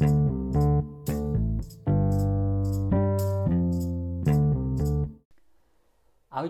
Ahojte 0.00 0.16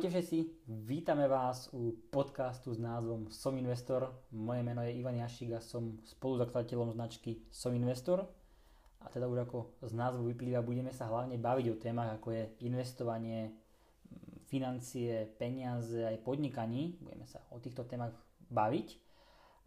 všetci, 0.07 0.39
vítame 0.87 1.27
vás 1.27 1.67
u 1.75 1.99
podcastu 2.15 2.71
s 2.71 2.79
názvom 2.79 3.27
Som 3.35 3.59
investor. 3.59 4.23
Moje 4.31 4.63
meno 4.63 4.87
je 4.87 4.95
Ivan 4.95 5.19
Jašik 5.19 5.59
a 5.59 5.61
som 5.61 5.99
spoluzakladateľom 6.07 6.95
značky 6.95 7.43
Som 7.51 7.75
investor. 7.75 8.23
A 9.03 9.11
teda 9.11 9.27
už 9.27 9.43
ako 9.43 9.83
z 9.83 9.99
názvu 9.99 10.31
vyplýva, 10.31 10.63
budeme 10.63 10.95
sa 10.95 11.11
hlavne 11.11 11.35
baviť 11.35 11.67
o 11.75 11.81
témach 11.83 12.23
ako 12.23 12.31
je 12.31 12.55
investovanie, 12.63 13.51
financie, 14.47 15.27
peniaze, 15.27 16.07
aj 16.07 16.23
podnikaní. 16.23 17.03
Budeme 17.03 17.27
sa 17.27 17.43
o 17.51 17.59
týchto 17.59 17.83
témach 17.83 18.15
baviť. 18.47 18.95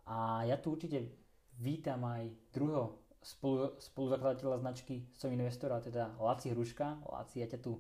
A 0.08 0.48
ja 0.48 0.56
tu 0.56 0.72
určite 0.72 1.20
vítam 1.60 2.00
aj 2.08 2.32
druhého 2.56 3.03
spolu, 3.24 3.80
spoluzakladateľa 3.80 4.62
značky 4.62 5.08
Som 5.16 5.34
investor, 5.34 5.72
a 5.72 5.80
teda 5.80 6.14
Laci 6.20 6.52
Hruška. 6.52 7.02
Laci, 7.08 7.42
ja 7.42 7.48
ťa 7.48 7.60
tu 7.64 7.80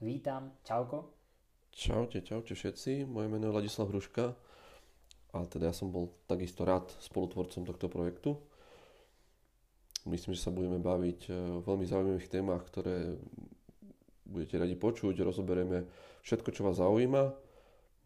vítam. 0.00 0.54
Čauko. 0.62 1.10
Čaute, 1.74 2.22
čaute 2.22 2.54
všetci, 2.54 3.02
moje 3.02 3.26
meno 3.26 3.50
je 3.50 3.56
Ladislav 3.58 3.90
Hruška 3.90 4.38
a 5.34 5.42
teda 5.50 5.70
ja 5.70 5.74
som 5.74 5.90
bol 5.90 6.14
takisto 6.30 6.62
rád 6.62 6.86
spolutvorcom 7.02 7.66
tohto 7.66 7.90
projektu. 7.90 8.38
Myslím, 10.06 10.38
že 10.38 10.46
sa 10.46 10.54
budeme 10.54 10.78
baviť 10.78 11.20
o 11.34 11.58
veľmi 11.66 11.82
zaujímavých 11.82 12.30
témach, 12.30 12.62
ktoré 12.70 13.18
budete 14.22 14.62
radi 14.62 14.78
počuť, 14.78 15.18
rozoberieme 15.26 15.90
všetko, 16.22 16.48
čo 16.54 16.62
vás 16.62 16.78
zaujíma. 16.78 17.34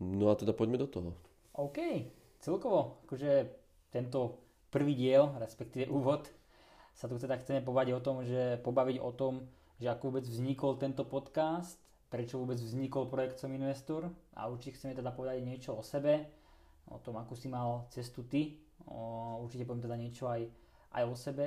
No 0.01 0.33
a 0.33 0.35
teda 0.39 0.57
poďme 0.57 0.81
do 0.81 0.89
toho. 0.89 1.11
OK, 1.59 2.09
celkovo, 2.41 3.05
akože 3.05 3.53
tento 3.93 4.41
prvý 4.73 4.95
diel, 4.97 5.29
respektíve 5.37 5.91
úvod, 5.91 6.31
sa 6.99 7.07
tu 7.07 7.15
teda 7.15 7.39
chceme 7.39 7.63
pobaviť 7.63 7.95
o 7.95 8.03
tom, 8.03 8.27
že 8.27 8.59
pobaviť 8.67 8.99
o 8.99 9.15
tom, 9.15 9.47
že 9.79 9.87
ako 9.87 10.11
vôbec 10.11 10.27
vznikol 10.27 10.75
tento 10.83 11.07
podcast, 11.07 11.79
prečo 12.11 12.43
vôbec 12.43 12.59
vznikol 12.59 13.07
projekt 13.07 13.39
Som 13.39 13.55
investor 13.55 14.11
a 14.35 14.51
určite 14.51 14.75
chceme 14.75 14.99
teda 14.99 15.15
povedať 15.15 15.47
niečo 15.47 15.79
o 15.79 15.83
sebe, 15.87 16.27
o 16.91 16.99
tom, 16.99 17.15
akú 17.23 17.39
si 17.39 17.47
mal 17.47 17.87
cestu 17.95 18.27
ty, 18.27 18.59
o, 18.91 19.39
určite 19.47 19.63
poviem 19.63 19.87
teda 19.87 19.95
niečo 19.95 20.27
aj, 20.27 20.43
aj 20.99 21.03
o 21.07 21.15
sebe, 21.15 21.47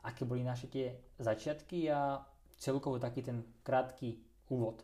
aké 0.00 0.24
boli 0.24 0.40
naše 0.40 0.72
tie 0.72 0.96
začiatky 1.20 1.92
a 1.92 2.24
celkovo 2.56 2.96
taký 2.96 3.20
ten 3.20 3.44
krátky 3.60 4.16
úvod. 4.48 4.80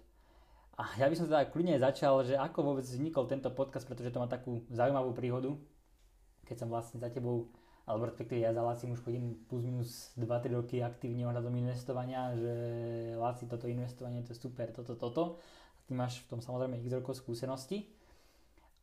A 0.77 0.93
ja 1.01 1.09
by 1.09 1.17
som 1.17 1.25
teda 1.25 1.49
kľudne 1.49 1.81
začal, 1.81 2.21
že 2.21 2.37
ako 2.37 2.75
vôbec 2.75 2.85
vznikol 2.85 3.25
tento 3.25 3.49
podcast, 3.49 3.89
pretože 3.89 4.13
to 4.13 4.21
má 4.21 4.29
takú 4.29 4.61
zaujímavú 4.69 5.17
príhodu, 5.17 5.57
keď 6.45 6.57
som 6.61 6.69
vlastne 6.69 7.01
za 7.01 7.09
tebou 7.09 7.49
alebo 7.83 8.07
respektíve 8.07 8.39
ja 8.39 8.55
za 8.55 8.63
Lacim 8.63 8.95
už 8.95 9.03
chodím 9.03 9.35
plus 9.51 9.67
minus 9.67 10.15
2-3 10.15 10.55
roky 10.55 10.79
aktívne 10.79 11.27
ohľadom 11.27 11.51
investovania, 11.59 12.31
že 12.39 12.55
Laci 13.19 13.51
toto 13.51 13.67
investovanie 13.67 14.23
to 14.23 14.31
je 14.31 14.39
super, 14.39 14.71
toto, 14.71 14.95
toto. 14.95 15.43
A 15.75 15.79
ty 15.83 15.93
máš 15.99 16.23
v 16.23 16.39
tom 16.39 16.41
samozrejme 16.41 16.79
x 16.79 16.87
rokov 16.95 17.19
skúsenosti. 17.19 17.91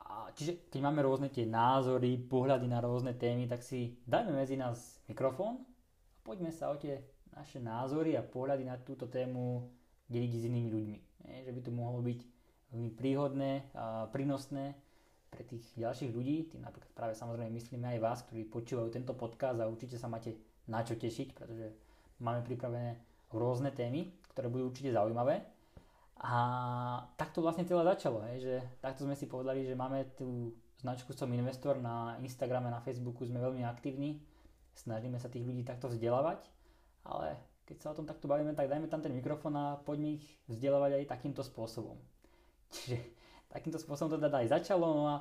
A 0.03 0.35
čiže 0.35 0.67
keď 0.67 0.83
máme 0.83 0.99
rôzne 1.05 1.31
tie 1.31 1.47
názory, 1.47 2.19
pohľady 2.19 2.67
na 2.67 2.83
rôzne 2.83 3.15
témy, 3.15 3.47
tak 3.47 3.63
si 3.63 3.95
dajme 4.03 4.35
medzi 4.35 4.59
nás 4.59 4.99
mikrofón 5.07 5.63
a 5.63 6.19
poďme 6.27 6.51
sa 6.51 6.67
o 6.67 6.75
tie 6.75 6.99
naše 7.31 7.63
názory 7.63 8.19
a 8.19 8.25
pohľady 8.25 8.67
na 8.67 8.75
túto 8.83 9.07
tému 9.07 9.71
deliť 10.11 10.31
s 10.35 10.43
inými 10.43 10.69
ľuďmi. 10.75 10.97
Je, 11.29 11.45
že 11.47 11.51
by 11.55 11.61
to 11.63 11.71
mohlo 11.71 12.03
byť 12.03 12.19
veľmi 12.73 12.91
príhodné, 12.99 13.51
a 13.77 14.09
prínosné 14.11 14.75
pre 15.29 15.45
tých 15.45 15.63
ďalších 15.77 16.11
ľudí, 16.11 16.49
tým 16.49 16.65
napríklad 16.65 16.91
práve 16.97 17.13
samozrejme 17.13 17.53
myslíme 17.53 17.85
aj 17.95 17.99
vás, 18.01 18.19
ktorí 18.25 18.49
počúvajú 18.49 18.89
tento 18.89 19.13
podcast 19.13 19.61
a 19.61 19.69
určite 19.69 19.95
sa 19.95 20.09
máte 20.09 20.35
na 20.65 20.81
čo 20.81 20.97
tešiť, 20.97 21.37
pretože 21.37 21.69
máme 22.21 22.41
pripravené 22.45 22.97
rôzne 23.33 23.69
témy, 23.69 24.09
ktoré 24.33 24.49
budú 24.49 24.73
určite 24.73 24.93
zaujímavé. 24.93 25.45
A 26.19 26.35
takto 27.15 27.39
vlastne 27.39 27.63
celé 27.63 27.85
začalo, 27.87 28.19
hej, 28.27 28.43
že 28.43 28.55
takto 28.83 29.07
sme 29.07 29.15
si 29.15 29.31
povedali, 29.31 29.63
že 29.63 29.71
máme 29.71 30.03
tú 30.19 30.51
značku 30.83 31.15
Som 31.15 31.31
investor 31.31 31.79
na 31.79 32.19
Instagrame, 32.19 32.67
na 32.67 32.83
Facebooku 32.83 33.23
sme 33.23 33.39
veľmi 33.39 33.63
aktívni, 33.63 34.19
snažíme 34.75 35.15
sa 35.15 35.31
tých 35.31 35.47
ľudí 35.47 35.63
takto 35.63 35.87
vzdelávať, 35.87 36.43
ale 37.07 37.39
keď 37.63 37.77
sa 37.79 37.91
o 37.93 37.97
tom 38.01 38.09
takto 38.09 38.27
bavíme, 38.27 38.51
tak 38.51 38.67
dajme 38.67 38.91
tam 38.91 38.99
ten 38.99 39.15
mikrofón 39.15 39.55
a 39.55 39.79
poďme 39.79 40.19
ich 40.19 40.25
vzdelávať 40.51 40.99
aj 40.99 41.11
takýmto 41.11 41.39
spôsobom. 41.45 41.95
Čiže 42.73 43.18
takýmto 43.49 43.81
spôsobom 43.81 44.15
to 44.15 44.21
teda 44.21 44.45
aj 44.45 44.61
začalo. 44.61 44.85
No 44.93 45.03
a 45.09 45.15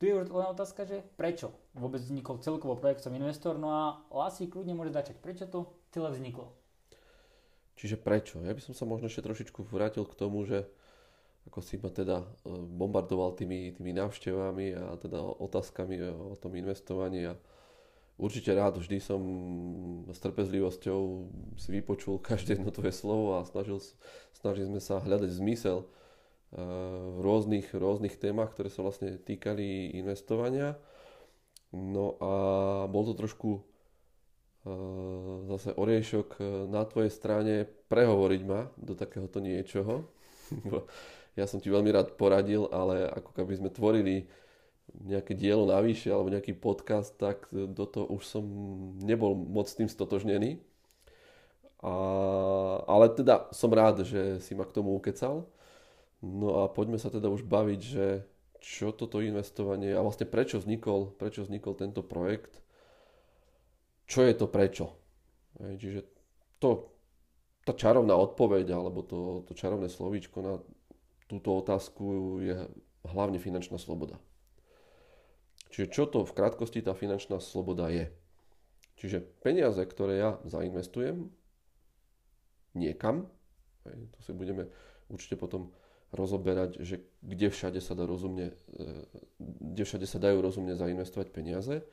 tu 0.00 0.08
je 0.08 0.16
len 0.16 0.28
otázka, 0.28 0.88
že 0.88 1.04
prečo 1.16 1.52
vôbec 1.76 2.00
vznikol 2.00 2.40
celkovo 2.40 2.76
projekt 2.76 3.04
Som 3.04 3.16
investor. 3.16 3.60
No 3.60 3.68
a 3.72 3.82
Lasi 4.08 4.48
kľudne 4.48 4.72
môže 4.72 4.96
začať. 4.96 5.20
Prečo 5.20 5.44
to 5.48 5.72
celé 5.92 6.08
vzniklo? 6.12 6.52
Čiže 7.80 7.96
prečo? 7.96 8.40
Ja 8.44 8.52
by 8.52 8.60
som 8.60 8.76
sa 8.76 8.84
možno 8.84 9.08
ešte 9.08 9.24
trošičku 9.24 9.64
vrátil 9.68 10.04
k 10.04 10.16
tomu, 10.16 10.44
že 10.44 10.68
ako 11.48 11.64
si 11.64 11.80
ma 11.80 11.88
teda 11.88 12.20
e, 12.20 12.52
bombardoval 12.52 13.32
tými, 13.32 13.72
tými 13.72 13.96
návštevami 13.96 14.76
a 14.76 15.00
teda 15.00 15.16
otázkami 15.40 15.96
o 16.12 16.36
tom 16.36 16.52
investovaní 16.52 17.32
a 17.32 17.40
určite 18.20 18.52
rád, 18.52 18.76
vždy 18.76 19.00
som 19.00 19.20
s 20.12 20.20
trpezlivosťou 20.20 21.00
si 21.56 21.68
vypočul 21.72 22.20
každé 22.28 22.60
jedno 22.60 22.68
tvoje 22.68 22.92
slovo 22.92 23.40
a 23.40 23.48
snažil, 23.48 23.80
snažili 24.36 24.68
sme 24.68 24.80
sa 24.84 25.00
hľadať 25.00 25.30
zmysel 25.32 25.88
v 26.50 27.18
rôznych, 27.22 27.70
rôznych 27.70 28.18
témach, 28.18 28.50
ktoré 28.50 28.74
sa 28.74 28.82
vlastne 28.82 29.14
týkali 29.22 29.94
investovania. 29.94 30.74
No 31.70 32.18
a 32.18 32.32
bol 32.90 33.06
to 33.06 33.14
trošku 33.14 33.62
zase 35.48 35.72
oriešok 35.72 36.42
na 36.68 36.84
tvojej 36.84 37.08
strane 37.08 37.54
prehovoriť 37.88 38.42
ma 38.44 38.68
do 38.76 38.92
takéhoto 38.92 39.40
niečoho. 39.40 40.04
ja 41.38 41.46
som 41.48 41.62
ti 41.62 41.72
veľmi 41.72 41.88
rád 41.88 42.18
poradil, 42.20 42.68
ale 42.68 43.08
ako 43.08 43.30
keby 43.40 43.56
sme 43.56 43.70
tvorili 43.72 44.28
nejaké 44.90 45.38
dielo 45.38 45.64
navyše 45.64 46.10
alebo 46.10 46.34
nejaký 46.34 46.58
podcast, 46.58 47.14
tak 47.14 47.46
do 47.50 47.84
toho 47.86 48.10
už 48.10 48.26
som 48.26 48.44
nebol 49.00 49.32
moc 49.38 49.70
s 49.70 49.78
tým 49.78 49.86
stotožnený. 49.86 50.58
A, 51.80 51.94
ale 52.84 53.08
teda 53.14 53.48
som 53.56 53.72
rád, 53.72 54.04
že 54.04 54.42
si 54.44 54.52
ma 54.52 54.68
k 54.68 54.74
tomu 54.74 54.92
ukecal. 54.92 55.48
No 56.20 56.64
a 56.64 56.68
poďme 56.68 57.00
sa 57.00 57.08
teda 57.08 57.32
už 57.32 57.48
baviť, 57.48 57.80
že 57.80 58.06
čo 58.60 58.92
toto 58.92 59.24
investovanie 59.24 59.96
a 59.96 60.04
vlastne 60.04 60.28
prečo 60.28 60.60
vznikol, 60.60 61.16
prečo 61.16 61.48
vznikol 61.48 61.72
tento 61.72 62.04
projekt, 62.04 62.60
čo 64.04 64.28
je 64.28 64.36
to 64.36 64.46
prečo. 64.52 64.92
Hej, 65.64 65.74
čiže 65.80 66.00
to, 66.60 66.92
tá 67.64 67.72
čarovná 67.72 68.12
odpoveď 68.20 68.68
alebo 68.76 69.00
to, 69.00 69.48
to 69.48 69.56
čarovné 69.56 69.88
slovíčko 69.88 70.38
na 70.44 70.54
túto 71.24 71.56
otázku 71.56 72.36
je 72.44 72.68
hlavne 73.08 73.40
finančná 73.40 73.80
sloboda. 73.80 74.20
Čiže 75.72 75.86
čo 75.88 76.04
to 76.04 76.26
v 76.26 76.36
krátkosti 76.36 76.84
tá 76.84 76.92
finančná 76.92 77.40
sloboda 77.40 77.88
je? 77.88 78.10
Čiže 79.00 79.24
peniaze, 79.40 79.80
ktoré 79.80 80.20
ja 80.20 80.30
zainvestujem 80.44 81.32
niekam, 82.76 83.30
hej, 83.88 83.98
to 84.12 84.18
si 84.20 84.36
budeme 84.36 84.68
určite 85.08 85.40
potom 85.40 85.72
rozoberať, 86.10 86.82
že 86.82 87.06
kde 87.22 87.48
všade 87.50 87.78
sa 87.78 87.94
dá 87.94 88.02
rozumne, 88.02 88.50
e, 88.74 88.84
kde 89.38 89.82
všade 89.86 90.06
sa 90.06 90.18
dajú 90.18 90.42
rozumne 90.42 90.74
zainvestovať 90.74 91.28
peniaze. 91.30 91.86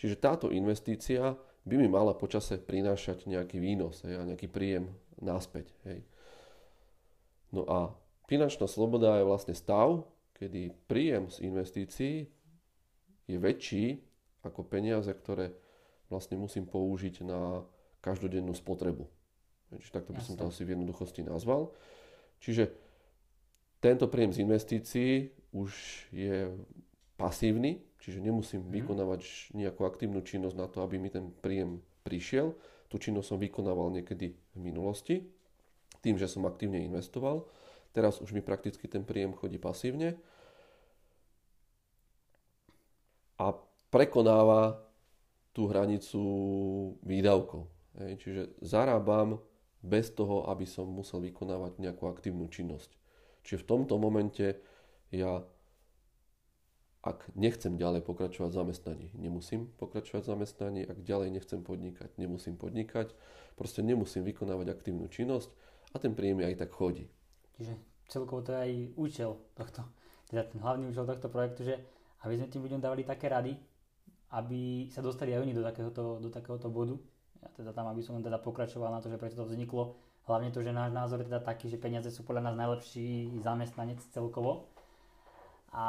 Čiže 0.00 0.16
táto 0.16 0.48
investícia 0.48 1.36
by 1.62 1.74
mi 1.78 1.86
mala 1.86 2.16
počase 2.16 2.58
prinášať 2.58 3.28
nejaký 3.28 3.60
výnos 3.62 4.02
hej, 4.02 4.18
a 4.18 4.26
nejaký 4.26 4.48
príjem 4.50 4.90
náspäť. 5.20 5.70
Hej. 5.86 6.02
No 7.52 7.68
a 7.68 7.92
finančná 8.26 8.64
sloboda 8.66 9.20
je 9.20 9.28
vlastne 9.28 9.54
stav, 9.54 10.08
kedy 10.34 10.74
príjem 10.88 11.28
z 11.28 11.44
investícií 11.46 12.16
je 13.30 13.36
väčší 13.38 14.02
ako 14.42 14.66
peniaze, 14.66 15.12
ktoré 15.12 15.54
vlastne 16.10 16.34
musím 16.40 16.66
použiť 16.66 17.22
na 17.22 17.62
každodennú 18.02 18.50
spotrebu. 18.56 19.06
Čiže 19.72 19.94
takto 19.94 20.12
by 20.12 20.20
Jasne. 20.20 20.34
som 20.34 20.40
to 20.40 20.44
asi 20.50 20.66
v 20.66 20.74
jednoduchosti 20.74 21.22
nazval. 21.22 21.70
Čiže 22.42 22.74
tento 23.82 24.06
príjem 24.06 24.30
z 24.30 24.46
investícií 24.46 25.12
už 25.50 25.70
je 26.14 26.54
pasívny, 27.18 27.82
čiže 27.98 28.22
nemusím 28.22 28.62
mm. 28.62 28.70
vykonávať 28.78 29.20
nejakú 29.58 29.82
aktívnu 29.82 30.22
činnosť 30.22 30.56
na 30.56 30.70
to, 30.70 30.86
aby 30.86 31.02
mi 31.02 31.10
ten 31.10 31.34
príjem 31.42 31.82
prišiel. 32.06 32.54
Tú 32.86 33.02
činnosť 33.02 33.34
som 33.34 33.42
vykonával 33.42 33.90
niekedy 33.90 34.38
v 34.54 34.58
minulosti, 34.58 35.26
tým, 35.98 36.14
že 36.14 36.30
som 36.30 36.46
aktívne 36.46 36.78
investoval. 36.86 37.50
Teraz 37.90 38.22
už 38.22 38.32
mi 38.32 38.40
prakticky 38.40 38.86
ten 38.86 39.02
príjem 39.02 39.34
chodí 39.36 39.58
pasívne 39.58 40.16
a 43.36 43.52
prekonáva 43.92 44.80
tú 45.52 45.68
hranicu 45.68 46.22
výdavkov. 47.04 47.68
Čiže 47.98 48.56
zarábam 48.64 49.42
bez 49.84 50.08
toho, 50.14 50.48
aby 50.48 50.64
som 50.64 50.88
musel 50.88 51.20
vykonávať 51.20 51.76
nejakú 51.76 52.08
aktívnu 52.08 52.48
činnosť. 52.48 53.01
Čiže 53.42 53.62
v 53.62 53.68
tomto 53.68 53.98
momente 53.98 54.58
ja 55.12 55.42
ak 57.02 57.34
nechcem 57.34 57.74
ďalej 57.74 58.06
pokračovať 58.06 58.50
v 58.54 58.58
zamestnaní, 58.62 59.06
nemusím 59.18 59.66
pokračovať 59.74 60.22
v 60.22 60.30
zamestnaní, 60.38 60.80
ak 60.86 61.02
ďalej 61.02 61.34
nechcem 61.34 61.58
podnikať, 61.58 62.14
nemusím 62.14 62.54
podnikať, 62.54 63.10
proste 63.58 63.82
nemusím 63.82 64.22
vykonávať 64.22 64.70
aktívnu 64.70 65.10
činnosť 65.10 65.50
a 65.92 65.98
ten 65.98 66.14
príjem 66.14 66.46
aj 66.46 66.62
tak 66.62 66.70
chodí. 66.70 67.10
Čiže 67.58 67.74
celkovo 68.06 68.46
to 68.46 68.54
je 68.54 68.58
aj 68.62 68.72
účel 68.94 69.34
tohto, 69.58 69.82
teda 70.30 70.46
ten 70.46 70.62
hlavný 70.62 70.94
účel 70.94 71.02
tohto 71.02 71.26
projektu, 71.26 71.66
že 71.66 71.74
aby 72.22 72.38
sme 72.38 72.46
tým 72.46 72.62
ľuďom 72.70 72.78
dávali 72.78 73.02
také 73.02 73.26
rady, 73.26 73.58
aby 74.38 74.86
sa 74.86 75.02
dostali 75.02 75.34
aj 75.34 75.42
oni 75.42 75.52
do 75.58 75.66
takéhoto, 75.66 76.22
do 76.22 76.30
takéhoto 76.30 76.70
bodu. 76.70 76.94
Ja 77.42 77.50
teda 77.50 77.74
tam, 77.74 77.90
aby 77.90 77.98
som 77.98 78.22
teda 78.22 78.38
pokračoval 78.38 78.94
na 78.94 79.02
to, 79.02 79.10
že 79.10 79.18
prečo 79.18 79.42
to 79.42 79.50
vzniklo. 79.50 79.98
Hlavne 80.22 80.54
to, 80.54 80.62
že 80.62 80.70
náš 80.70 80.94
názor 80.94 81.18
je 81.22 81.28
teda 81.28 81.42
taký, 81.42 81.66
že 81.66 81.82
peniaze 81.82 82.06
sú 82.14 82.22
podľa 82.22 82.50
nás 82.50 82.54
najlepší 82.54 83.36
zamestnanec 83.42 83.98
celkovo. 84.14 84.70
A 85.74 85.84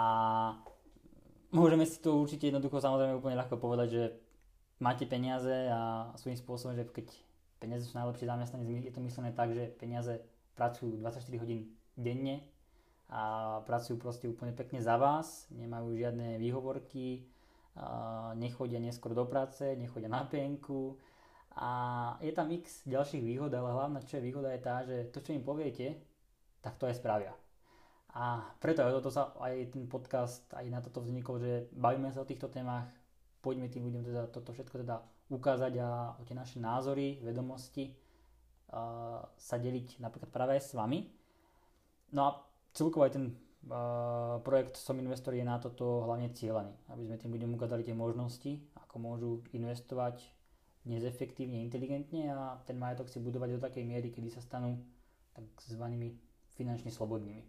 môžeme 1.53 1.85
si 1.85 2.01
to 2.01 2.17
určite 2.17 2.49
jednoducho 2.49 2.81
samozrejme 2.81 3.21
úplne 3.21 3.37
ľahko 3.37 3.61
povedať, 3.61 3.87
že 3.93 4.03
máte 4.81 5.05
peniaze 5.05 5.69
a 5.69 6.09
svojím 6.17 6.39
spôsobom, 6.41 6.73
že 6.73 6.89
keď 6.89 7.07
peniaze 7.61 7.85
sú 7.85 7.93
najlepší 7.93 8.25
zamestnanec, 8.25 8.89
je 8.89 8.93
to 8.93 9.05
myslené 9.05 9.31
tak, 9.37 9.53
že 9.53 9.69
peniaze 9.77 10.17
pracujú 10.57 10.97
24 10.97 11.43
hodín 11.43 11.69
denne 11.93 12.41
a 13.13 13.61
pracujú 13.69 14.01
proste 14.01 14.25
úplne 14.25 14.57
pekne 14.57 14.81
za 14.81 14.97
vás, 14.97 15.45
nemajú 15.53 15.93
žiadne 15.93 16.41
výhovorky, 16.41 17.29
nechodia 18.37 18.81
neskôr 18.81 19.13
do 19.13 19.25
práce, 19.29 19.61
nechodia 19.77 20.09
na 20.09 20.25
penku 20.25 20.97
a 21.53 21.69
je 22.17 22.33
tam 22.33 22.49
x 22.49 22.89
ďalších 22.89 23.21
výhod, 23.21 23.53
ale 23.53 23.69
hlavná 23.69 24.01
čo 24.01 24.17
je 24.17 24.25
výhoda 24.25 24.49
je 24.49 24.61
tá, 24.61 24.81
že 24.81 25.13
to 25.13 25.21
čo 25.21 25.37
im 25.37 25.45
poviete, 25.45 26.01
tak 26.65 26.81
to 26.81 26.89
aj 26.89 26.97
spravia. 26.97 27.33
A 28.13 28.41
preto 28.57 28.81
aj 28.81 28.93
toto 29.01 29.09
sa 29.13 29.33
aj 29.41 29.73
ten 29.73 29.85
podcast 29.85 30.45
aj 30.53 30.65
na 30.69 30.81
toto 30.81 31.01
vznikol, 31.01 31.37
že 31.41 31.69
bavíme 31.73 32.09
sa 32.09 32.21
o 32.21 32.29
týchto 32.29 32.49
témach, 32.49 32.89
poďme 33.41 33.69
tým 33.69 33.85
ľuďom 33.89 34.03
teda 34.05 34.21
toto 34.33 34.53
všetko 34.53 34.85
teda 34.85 35.01
ukázať 35.29 35.73
a 35.81 36.17
o 36.17 36.21
tie 36.25 36.37
naše 36.37 36.57
názory, 36.61 37.21
vedomosti 37.21 37.89
uh, 37.89 39.21
sa 39.33 39.55
deliť 39.57 40.01
napríklad 40.01 40.29
práve 40.29 40.57
aj 40.57 40.61
s 40.61 40.71
vami. 40.77 41.09
No 42.13 42.21
a 42.29 42.31
celkovo 42.73 43.05
aj 43.05 43.17
ten 43.17 43.33
uh, 43.69 44.37
projekt 44.45 44.77
Som 44.77 45.01
investor 45.01 45.33
je 45.33 45.45
na 45.45 45.57
toto 45.57 46.05
hlavne 46.05 46.33
cieľaný, 46.33 46.73
aby 46.93 47.09
sme 47.09 47.17
tým 47.17 47.33
ľuďom 47.33 47.57
ukázali 47.57 47.81
tie 47.81 47.97
možnosti, 47.97 48.61
ako 48.77 48.95
môžu 49.01 49.31
investovať 49.57 50.21
nezefektívne, 50.83 51.63
inteligentne 51.63 52.31
a 52.31 52.59
ten 52.67 52.75
majetok 52.75 53.07
si 53.07 53.23
budovať 53.23 53.49
do 53.55 53.59
takej 53.63 53.83
miery, 53.87 54.11
kedy 54.11 54.27
sa 54.27 54.43
stanú 54.43 54.79
takzvanými 55.33 56.13
finančne 56.53 56.91
slobodnými. 56.91 57.43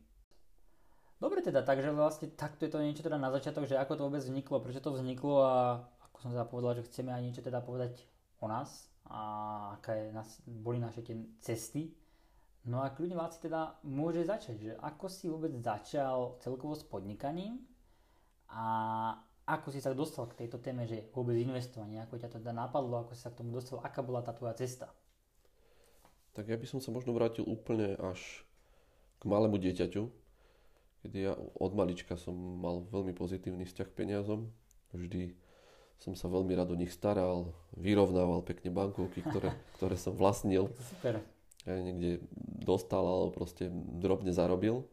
Dobre 1.19 1.41
teda, 1.41 1.63
takže 1.63 1.95
vlastne 1.95 2.29
takto 2.35 2.67
je 2.67 2.73
to 2.75 2.83
niečo 2.83 3.07
teda 3.07 3.17
na 3.17 3.31
začiatok, 3.31 3.65
že 3.65 3.79
ako 3.79 3.93
to 3.97 4.05
vôbec 4.07 4.23
vzniklo, 4.23 4.61
prečo 4.61 4.83
to 4.83 4.93
vzniklo 4.93 5.47
a 5.47 5.81
ako 6.11 6.17
som 6.21 6.31
teda 6.35 6.47
povedal, 6.47 6.73
že 6.79 6.87
chceme 6.91 7.11
aj 7.15 7.23
niečo 7.23 7.43
teda 7.43 7.63
povedať 7.63 8.03
o 8.43 8.47
nás 8.51 8.91
a 9.09 9.21
aké 9.79 10.11
nás, 10.11 10.43
boli 10.45 10.83
naše 10.83 11.01
tie 11.01 11.17
cesty. 11.41 11.95
No 12.65 12.81
a 12.81 12.93
kľudne 12.93 13.17
vás 13.17 13.37
teda 13.37 13.77
môže 13.85 14.25
začať, 14.25 14.57
že 14.57 14.73
ako 14.81 15.07
si 15.09 15.29
vôbec 15.29 15.53
začal 15.61 16.41
celkovo 16.41 16.73
s 16.73 16.85
podnikaním 16.85 17.61
a 18.49 18.65
ako 19.45 19.69
si 19.69 19.81
sa 19.85 19.93
dostal 19.93 20.25
k 20.33 20.45
tejto 20.45 20.57
téme, 20.61 20.89
že 20.89 21.05
vôbec 21.13 21.37
investovanie, 21.37 22.01
ako 22.01 22.17
ťa 22.17 22.33
to 22.33 22.41
teda 22.41 22.57
napadlo, 22.57 23.05
ako 23.05 23.13
si 23.13 23.21
sa 23.25 23.33
k 23.33 23.45
tomu 23.45 23.53
dostal, 23.53 23.81
aká 23.85 24.01
bola 24.01 24.25
tá 24.25 24.33
tvoja 24.33 24.57
cesta? 24.57 24.89
Tak 26.33 26.49
ja 26.49 26.57
by 26.57 26.67
som 26.67 26.81
sa 26.81 26.91
možno 26.91 27.13
vrátil 27.13 27.45
úplne 27.47 27.95
až 28.01 28.19
k 29.21 29.23
malému 29.29 29.61
dieťaťu, 29.61 30.03
kedy 31.05 31.17
ja 31.29 31.37
od 31.37 31.73
malička 31.77 32.17
som 32.17 32.35
mal 32.35 32.89
veľmi 32.89 33.13
pozitívny 33.13 33.69
vzťah 33.69 33.89
k 33.93 33.97
peniazom. 33.97 34.49
Vždy 34.97 35.37
som 36.01 36.17
sa 36.17 36.33
veľmi 36.33 36.57
rád 36.57 36.73
o 36.73 36.81
nich 36.81 36.91
staral, 36.91 37.53
vyrovnával 37.77 38.41
pekne 38.43 38.73
bankovky, 38.73 39.21
ktoré, 39.21 39.53
ktoré 39.77 39.95
som 40.01 40.17
vlastnil. 40.17 40.73
Super. 40.97 41.21
Ja 41.65 41.81
niekde 41.81 42.25
dostal 42.65 43.05
alebo 43.05 43.33
proste 43.33 43.69
drobne 43.73 44.33
zarobil. 44.33 44.85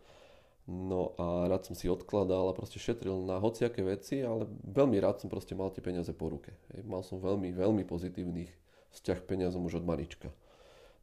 No 0.72 1.12
a 1.20 1.52
rád 1.52 1.68
som 1.68 1.76
si 1.76 1.92
odkladal 1.92 2.48
a 2.48 2.56
proste 2.56 2.80
šetril 2.80 3.28
na 3.28 3.44
hociaké 3.44 3.84
veci, 3.84 4.24
ale 4.24 4.48
veľmi 4.64 5.04
rád 5.04 5.20
som 5.20 5.28
proste 5.28 5.52
mal 5.52 5.68
tie 5.76 5.84
peniaze 5.84 6.16
po 6.16 6.32
ruke. 6.32 6.56
Mal 6.88 7.04
som 7.04 7.20
veľmi, 7.20 7.52
veľmi 7.52 7.84
pozitívny 7.84 8.48
vzťah 8.96 9.20
k 9.20 9.30
peniazom 9.36 9.68
už 9.68 9.84
od 9.84 9.86
malička. 9.86 10.32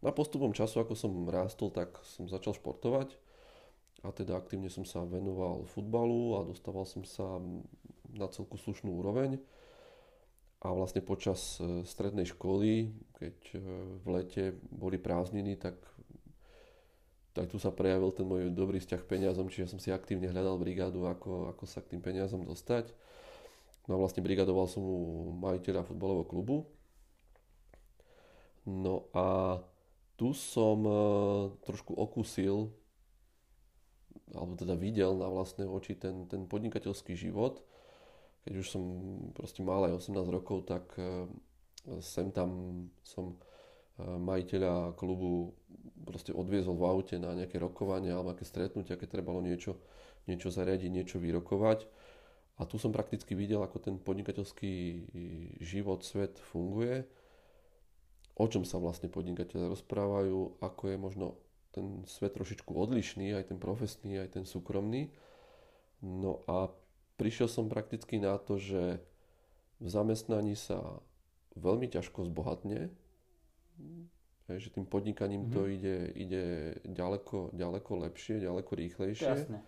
Na 0.01 0.09
postupom 0.09 0.57
času, 0.57 0.81
ako 0.81 0.97
som 0.97 1.13
rástol, 1.29 1.69
tak 1.69 2.01
som 2.01 2.25
začal 2.33 2.57
športovať 2.57 3.13
a 4.07 4.09
teda 4.09 4.41
aktívne 4.41 4.73
som 4.73 4.89
sa 4.89 5.05
venoval 5.05 5.69
futbalu 5.69 6.39
a 6.41 6.47
dostával 6.49 6.89
som 6.89 7.05
sa 7.05 7.43
na 8.15 8.27
celku 8.33 8.57
slušnú 8.57 8.89
úroveň. 8.89 9.37
A 10.59 10.75
vlastne 10.75 11.05
počas 11.05 11.59
e, 11.63 11.87
strednej 11.87 12.27
školy, 12.27 12.91
keď 13.15 13.37
e, 13.55 13.59
v 14.03 14.07
lete 14.11 14.45
boli 14.75 14.99
prázdniny, 14.99 15.55
tak, 15.55 15.79
tak 17.39 17.55
tu 17.55 17.63
sa 17.63 17.71
prejavil 17.71 18.11
ten 18.11 18.27
môj 18.27 18.51
dobrý 18.51 18.83
vzťah 18.83 19.07
k 19.07 19.11
peniazom, 19.15 19.47
čiže 19.47 19.71
som 19.71 19.79
si 19.79 19.95
aktívne 19.95 20.27
hľadal 20.27 20.59
brigádu, 20.59 21.07
ako, 21.07 21.55
ako 21.55 21.71
sa 21.71 21.79
k 21.79 21.95
tým 21.95 22.03
peniazom 22.03 22.43
dostať. 22.43 22.91
No 23.87 23.95
a 23.95 24.01
vlastne 24.03 24.27
brigadoval 24.27 24.67
som 24.67 24.83
u 24.83 25.31
majiteľa 25.39 25.87
futbalového 25.87 26.27
klubu. 26.27 26.67
No 28.67 29.07
a 29.15 29.63
tu 30.19 30.35
som 30.35 30.83
e, 30.83 30.93
trošku 31.63 31.95
okúsil 31.95 32.75
alebo 34.35 34.59
teda 34.59 34.75
videl 34.75 35.15
na 35.17 35.31
vlastné 35.31 35.65
oči 35.65 35.95
ten, 35.95 36.27
ten 36.27 36.45
podnikateľský 36.45 37.15
život. 37.15 37.63
Keď 38.45 38.55
už 38.59 38.67
som 38.67 38.83
proste 39.33 39.63
mal 39.63 39.87
aj 39.87 40.05
18 40.05 40.27
rokov, 40.27 40.67
tak 40.67 40.91
e, 40.99 41.31
sem 42.03 42.35
tam 42.35 42.51
som 43.07 43.39
majiteľa 43.99 44.95
klubu 44.95 45.59
proste 46.07 46.33
odviezol 46.33 46.79
v 46.79 46.89
aute 46.89 47.17
na 47.21 47.35
nejaké 47.35 47.61
rokovanie 47.61 48.15
alebo 48.15 48.33
nejaké 48.33 48.47
stretnutia, 48.47 48.97
keď 48.97 49.21
trebalo 49.21 49.43
niečo, 49.45 49.77
niečo 50.31 50.49
zariadiť, 50.49 50.91
niečo 50.91 51.19
vyrokovať. 51.21 51.85
A 52.59 52.67
tu 52.67 52.75
som 52.81 52.91
prakticky 52.91 53.39
videl, 53.39 53.63
ako 53.63 53.79
ten 53.79 53.95
podnikateľský 54.03 54.75
život, 55.63 56.03
svet 56.03 56.43
funguje, 56.43 57.07
o 58.35 58.47
čom 58.51 58.67
sa 58.67 58.83
vlastne 58.83 59.07
podnikateľe 59.11 59.71
rozprávajú, 59.71 60.63
ako 60.63 60.83
je 60.91 60.97
možno 60.99 61.27
ten 61.71 62.03
svet 62.11 62.35
trošičku 62.35 62.71
odlišný, 62.75 63.35
aj 63.35 63.55
ten 63.55 63.59
profesný, 63.63 64.19
aj 64.19 64.41
ten 64.41 64.45
súkromný. 64.47 65.11
No 66.03 66.43
a 66.51 66.71
prišiel 67.19 67.47
som 67.47 67.71
prakticky 67.71 68.19
na 68.19 68.39
to, 68.39 68.59
že 68.59 69.03
v 69.79 69.89
zamestnaní 69.91 70.59
sa 70.59 70.99
veľmi 71.55 71.87
ťažko 71.91 72.27
zbohatne, 72.27 72.91
že 74.49 74.73
tým 74.73 74.89
podnikaním 74.89 75.49
mm-hmm. 75.49 75.57
to 75.57 75.61
mhm. 75.61 75.71
ide, 75.77 75.97
ide 76.17 76.45
ďaleko, 76.89 77.53
ďaleko 77.53 77.91
lepšie, 78.09 78.41
ďaleko 78.41 78.73
rýchlejšie. 78.73 79.29
Jasne. 79.29 79.59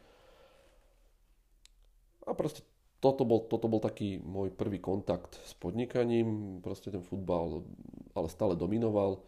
A 2.24 2.32
proste 2.36 2.64
toto 3.00 3.24
bol, 3.24 3.48
toto 3.48 3.68
bol 3.68 3.80
taký 3.80 4.20
môj 4.20 4.52
prvý 4.52 4.76
kontakt 4.76 5.40
s 5.44 5.56
podnikaním, 5.56 6.60
proste 6.60 6.92
ten 6.92 7.00
futbal 7.00 7.64
ale 8.12 8.28
stále 8.28 8.56
dominoval 8.58 9.24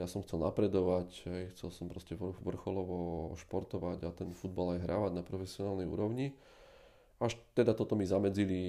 ja 0.00 0.06
som 0.08 0.24
chcel 0.24 0.40
napredovať, 0.40 1.08
chcel 1.52 1.68
som 1.68 1.92
proste 1.92 2.16
vrcholovo 2.16 3.32
športovať 3.36 3.98
a 4.08 4.10
ten 4.16 4.32
futbal 4.32 4.78
aj 4.78 4.84
hrávať 4.88 5.12
na 5.12 5.22
profesionálnej 5.24 5.84
úrovni. 5.84 6.32
Až 7.18 7.36
teda 7.52 7.74
toto 7.74 7.98
mi 7.98 8.06
zamedzili 8.06 8.60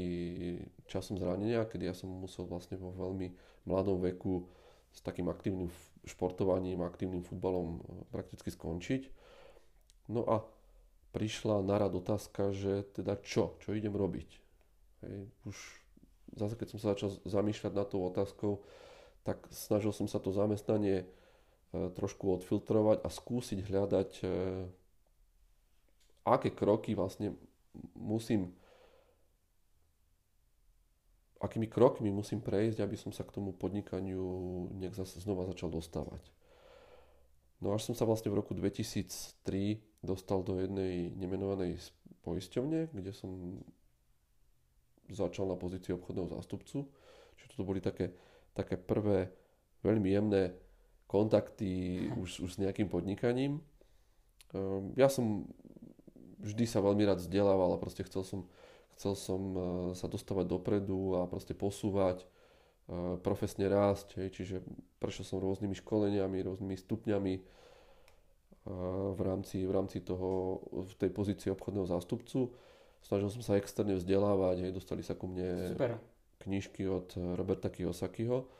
časom 0.90 1.16
zranenia, 1.22 1.70
kedy 1.70 1.86
ja 1.86 1.96
som 1.96 2.10
musel 2.10 2.50
vlastne 2.50 2.76
vo 2.82 2.90
veľmi 2.92 3.32
mladom 3.70 4.02
veku 4.02 4.50
s 4.94 5.00
takým 5.02 5.30
aktívnym 5.30 5.70
športovaním, 6.08 6.82
aktívnym 6.82 7.22
futbalom 7.22 7.80
e, 7.80 7.80
prakticky 8.10 8.50
skončiť. 8.50 9.10
No 10.10 10.26
a 10.26 10.42
prišla 11.14 11.66
na 11.66 11.78
rad 11.78 11.94
otázka, 11.94 12.54
že 12.54 12.86
teda 12.94 13.18
čo, 13.22 13.58
čo 13.62 13.74
idem 13.74 13.94
robiť. 13.94 14.30
Hej, 15.06 15.18
už 15.46 15.58
zase 16.38 16.54
keď 16.54 16.68
som 16.70 16.80
sa 16.82 16.94
začal 16.94 17.10
zamýšľať 17.26 17.74
nad 17.74 17.88
tou 17.90 18.06
otázkou, 18.06 18.62
tak 19.26 19.50
snažil 19.50 19.94
som 19.94 20.06
sa 20.06 20.22
to 20.22 20.30
zamestnanie 20.34 21.04
e, 21.04 21.06
trošku 21.94 22.42
odfiltrovať 22.42 23.02
a 23.02 23.10
skúsiť 23.10 23.60
hľadať, 23.66 24.12
e, 24.22 24.28
aké 26.30 26.50
kroky 26.54 26.94
vlastne 26.94 27.34
musím, 27.98 28.54
akými 31.40 31.68
krokmi 31.72 32.12
musím 32.12 32.44
prejsť, 32.44 32.84
aby 32.84 32.96
som 33.00 33.12
sa 33.16 33.24
k 33.24 33.32
tomu 33.32 33.56
podnikaniu 33.56 34.24
nejak 34.76 34.96
zase 34.96 35.24
znova 35.24 35.48
začal 35.48 35.72
dostávať. 35.72 36.24
No 37.60 37.76
až 37.76 37.92
som 37.92 37.96
sa 37.96 38.08
vlastne 38.08 38.32
v 38.32 38.40
roku 38.40 38.56
2003 38.56 39.44
dostal 40.04 40.44
do 40.44 40.60
jednej 40.60 41.12
nemenovanej 41.16 41.80
poisťovne, 42.24 42.92
kde 42.92 43.12
som 43.12 43.60
začal 45.12 45.48
na 45.48 45.60
pozícii 45.60 45.92
obchodného 45.96 46.32
zástupcu. 46.32 46.88
Čiže 47.40 47.56
to 47.56 47.68
boli 47.68 47.84
také 47.84 48.16
také 48.60 48.76
prvé 48.76 49.32
veľmi 49.88 50.10
jemné 50.12 50.44
kontakty 51.08 52.06
už, 52.20 52.44
už 52.44 52.50
s 52.58 52.62
nejakým 52.62 52.92
podnikaním. 52.92 53.64
Ehm, 54.54 54.94
ja 55.00 55.08
som 55.08 55.48
vždy 56.44 56.68
sa 56.68 56.84
veľmi 56.84 57.08
rád 57.08 57.24
vzdelával 57.24 57.76
a 57.76 57.82
proste 57.82 58.04
chcel 58.06 58.28
som, 58.28 58.40
chcel 59.00 59.16
som 59.16 59.42
uh, 59.56 59.64
sa 59.96 60.12
dostávať 60.12 60.52
dopredu 60.52 61.16
a 61.16 61.24
proste 61.24 61.56
posúvať, 61.56 62.28
uh, 62.92 63.16
profesne 63.24 63.72
rásť, 63.72 64.20
hej, 64.20 64.30
čiže 64.36 64.56
prešiel 65.00 65.24
som 65.24 65.40
rôznymi 65.40 65.72
školeniami, 65.80 66.44
rôznymi 66.44 66.76
stupňami 66.76 67.34
uh, 67.40 69.16
v 69.16 69.20
rámci, 69.24 69.64
v 69.64 69.72
rámci 69.72 70.04
toho, 70.04 70.60
v 70.84 70.94
tej 71.00 71.16
pozícii 71.16 71.48
obchodného 71.56 71.88
zástupcu. 71.88 72.52
Snažil 73.00 73.32
som 73.32 73.40
sa 73.40 73.56
externe 73.56 73.96
vzdelávať, 73.96 74.68
hej, 74.68 74.72
dostali 74.76 75.00
sa 75.00 75.16
ku 75.16 75.32
mne 75.32 75.80
Super. 75.80 75.96
knižky 76.44 76.84
od 76.84 77.16
Roberta 77.40 77.72
Kiyosakiho. 77.72 78.52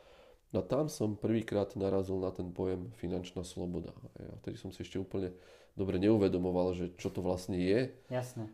No 0.50 0.64
tam 0.64 0.88
som 0.88 1.14
prvýkrát 1.14 1.76
narazil 1.76 2.18
na 2.18 2.32
ten 2.32 2.50
pojem 2.50 2.90
finančná 2.98 3.44
sloboda. 3.44 3.94
A 4.18 4.34
vtedy 4.42 4.56
som 4.58 4.74
si 4.74 4.82
ešte 4.82 4.98
úplne 4.98 5.30
dobre 5.78 6.02
neuvedomoval, 6.02 6.74
že 6.74 6.90
čo 6.98 7.12
to 7.12 7.22
vlastne 7.22 7.54
je. 7.54 7.94
Jasné. 8.10 8.50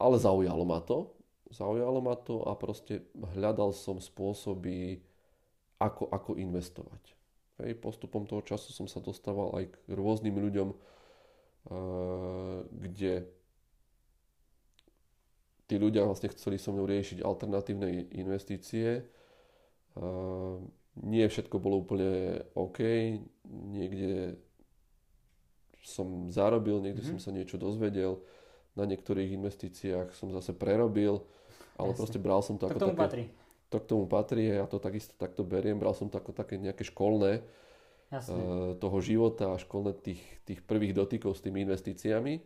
Ale 0.00 0.16
zaujalo 0.16 0.64
ma 0.64 0.80
to. 0.80 1.12
Zaujalo 1.52 2.00
ma 2.00 2.16
to 2.16 2.40
a 2.48 2.56
proste 2.56 3.04
hľadal 3.36 3.76
som 3.76 4.00
spôsoby, 4.00 5.04
ako, 5.76 6.08
ako 6.08 6.40
investovať. 6.40 7.02
Hej, 7.60 7.76
postupom 7.76 8.24
toho 8.24 8.40
času 8.40 8.72
som 8.72 8.88
sa 8.88 9.04
dostával 9.04 9.52
aj 9.60 9.64
k 9.68 9.76
rôznym 9.92 10.32
ľuďom, 10.40 10.68
uh, 10.72 12.64
kde 12.72 13.28
tí 15.68 15.76
ľudia 15.76 16.08
vlastne 16.08 16.32
chceli 16.32 16.56
so 16.56 16.72
mnou 16.72 16.88
riešiť 16.88 17.20
alternatívne 17.20 18.10
investície. 18.16 19.04
Uh, 19.94 20.64
nie 20.98 21.22
všetko 21.28 21.60
bolo 21.60 21.84
úplne 21.84 22.42
OK, 22.56 22.80
niekde 23.46 24.40
som 25.84 26.28
zarobil, 26.32 26.80
niekde 26.80 27.04
mm-hmm. 27.04 27.20
som 27.22 27.30
sa 27.30 27.36
niečo 27.36 27.56
dozvedel, 27.56 28.20
na 28.80 28.88
niektorých 28.88 29.36
investíciách 29.36 30.16
som 30.16 30.32
zase 30.32 30.56
prerobil, 30.56 31.20
ale 31.76 31.92
Jasne. 31.92 32.00
proste 32.00 32.18
bral 32.18 32.40
som 32.40 32.56
to, 32.56 32.66
to 32.66 32.72
ako 32.72 32.78
k 32.78 32.82
tomu 32.82 32.96
také... 32.96 33.04
patrí. 33.04 33.24
To 33.70 33.76
k 33.78 33.86
tomu 33.86 34.04
patrí 34.10 34.44
a 34.50 34.54
ja 34.64 34.66
to 34.66 34.82
takisto 34.82 35.14
takto 35.14 35.46
beriem, 35.46 35.78
bral 35.78 35.94
som 35.94 36.10
to 36.10 36.18
ako 36.18 36.34
také 36.34 36.58
nejaké 36.58 36.82
školné 36.82 37.44
Jasne. 38.10 38.34
uh, 38.34 38.72
toho 38.80 38.98
života 38.98 39.54
a 39.54 39.60
školné 39.62 39.94
tých, 40.00 40.22
tých 40.42 40.64
prvých 40.66 40.96
dotykov 40.96 41.38
s 41.38 41.44
tými 41.44 41.62
investíciami, 41.62 42.42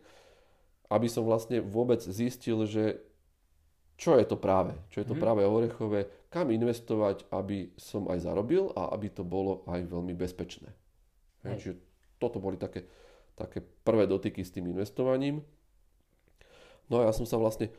aby 0.91 1.07
som 1.09 1.25
vlastne 1.25 1.65
vôbec 1.65 2.03
zistil, 2.03 2.67
že 2.69 3.01
čo 3.95 4.19
je 4.19 4.27
to 4.27 4.35
práve, 4.35 4.75
čo 4.91 5.01
je 5.01 5.07
to 5.07 5.15
mm. 5.15 5.23
práve 5.23 5.41
orechové, 5.47 6.11
kam 6.27 6.51
investovať, 6.51 7.31
aby 7.31 7.71
som 7.79 8.11
aj 8.11 8.27
zarobil 8.27 8.75
a 8.75 8.91
aby 8.91 9.07
to 9.07 9.23
bolo 9.23 9.63
aj 9.71 9.87
veľmi 9.87 10.11
bezpečné. 10.11 10.67
Hej. 11.47 11.55
Čiže 11.63 11.73
toto 12.19 12.43
boli 12.43 12.59
také, 12.59 12.83
také 13.39 13.63
prvé 13.63 14.03
dotyky 14.03 14.43
s 14.43 14.51
tým 14.51 14.67
investovaním. 14.67 15.39
No 16.89 17.01
a 17.01 17.09
ja 17.09 17.13
som 17.13 17.25
sa 17.25 17.41
vlastne 17.41 17.69
e, 17.69 17.73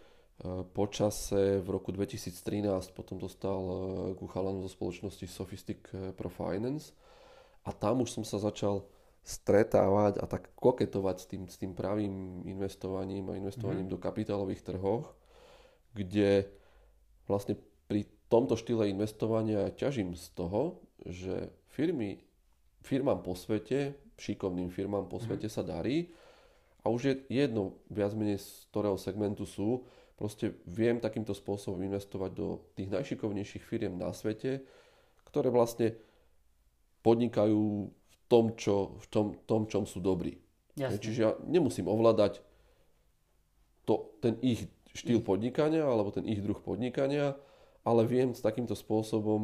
počase 0.74 1.62
v 1.62 1.68
roku 1.68 1.94
2013 1.94 2.66
potom 2.96 3.20
dostal 3.20 3.60
e, 3.60 3.74
ku 4.18 4.26
chalanu 4.26 4.64
zo 4.66 4.70
spoločnosti 4.70 5.26
Sophistic 5.30 5.86
e, 5.94 6.10
Pro 6.10 6.32
Finance 6.32 6.94
a 7.62 7.70
tam 7.70 8.02
už 8.02 8.10
som 8.10 8.24
sa 8.26 8.42
začal 8.42 8.86
stretávať 9.26 10.22
a 10.22 10.26
tak 10.30 10.54
koketovať 10.54 11.16
s 11.18 11.26
tým, 11.26 11.42
s 11.50 11.56
tým 11.58 11.74
pravým 11.74 12.46
investovaním 12.46 13.30
a 13.30 13.38
investovaním 13.38 13.90
mm. 13.90 13.92
do 13.94 13.98
kapitálových 13.98 14.62
trhoch 14.62 15.14
kde 15.96 16.44
vlastne 17.24 17.56
pri 17.88 18.04
tomto 18.28 18.60
štýle 18.60 18.92
investovania 18.92 19.72
ťažím 19.72 20.12
z 20.12 20.26
toho, 20.36 20.84
že 21.08 21.48
firmy, 21.72 22.20
firmám 22.84 23.24
po 23.24 23.32
svete, 23.32 23.96
šikovným 24.20 24.68
firmám 24.68 25.08
po 25.08 25.16
mhm. 25.16 25.24
svete 25.24 25.48
sa 25.48 25.64
darí 25.64 26.12
a 26.86 26.90
už 26.94 27.02
je 27.02 27.14
jedno 27.26 27.82
viac 27.90 28.14
menej 28.14 28.38
z 28.38 28.70
ktorého 28.70 28.94
segmentu 28.94 29.42
sú, 29.42 29.82
proste 30.14 30.54
viem 30.70 31.02
takýmto 31.02 31.34
spôsobom 31.34 31.82
investovať 31.82 32.30
do 32.30 32.62
tých 32.78 32.94
najšikovnejších 32.94 33.66
firiem 33.66 33.98
na 33.98 34.14
svete, 34.14 34.62
ktoré 35.26 35.50
vlastne 35.50 35.98
podnikajú 37.02 37.90
v 37.90 38.14
tom, 38.30 38.54
čo, 38.54 39.02
v 39.02 39.06
tom, 39.10 39.26
tom 39.50 39.66
čom 39.66 39.82
sú 39.82 39.98
dobrí. 39.98 40.38
Jasne. 40.78 41.02
Čiže 41.02 41.18
ja 41.18 41.34
nemusím 41.42 41.90
ovládať 41.90 42.38
to, 43.82 44.14
ten 44.22 44.38
ich 44.38 44.70
štýl 44.94 45.26
podnikania 45.26 45.82
alebo 45.82 46.14
ten 46.14 46.22
ich 46.22 46.38
druh 46.38 46.56
podnikania, 46.62 47.34
ale 47.82 48.06
viem 48.06 48.30
s 48.30 48.46
takýmto 48.46 48.78
spôsobom 48.78 49.42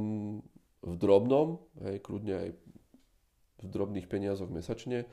v 0.83 0.95
drobnom, 0.95 1.59
hej, 1.83 1.99
kľudne 2.03 2.35
aj 2.39 2.49
v 3.63 3.67
drobných 3.67 4.07
peniazoch 4.11 4.51
mesačne, 4.51 5.07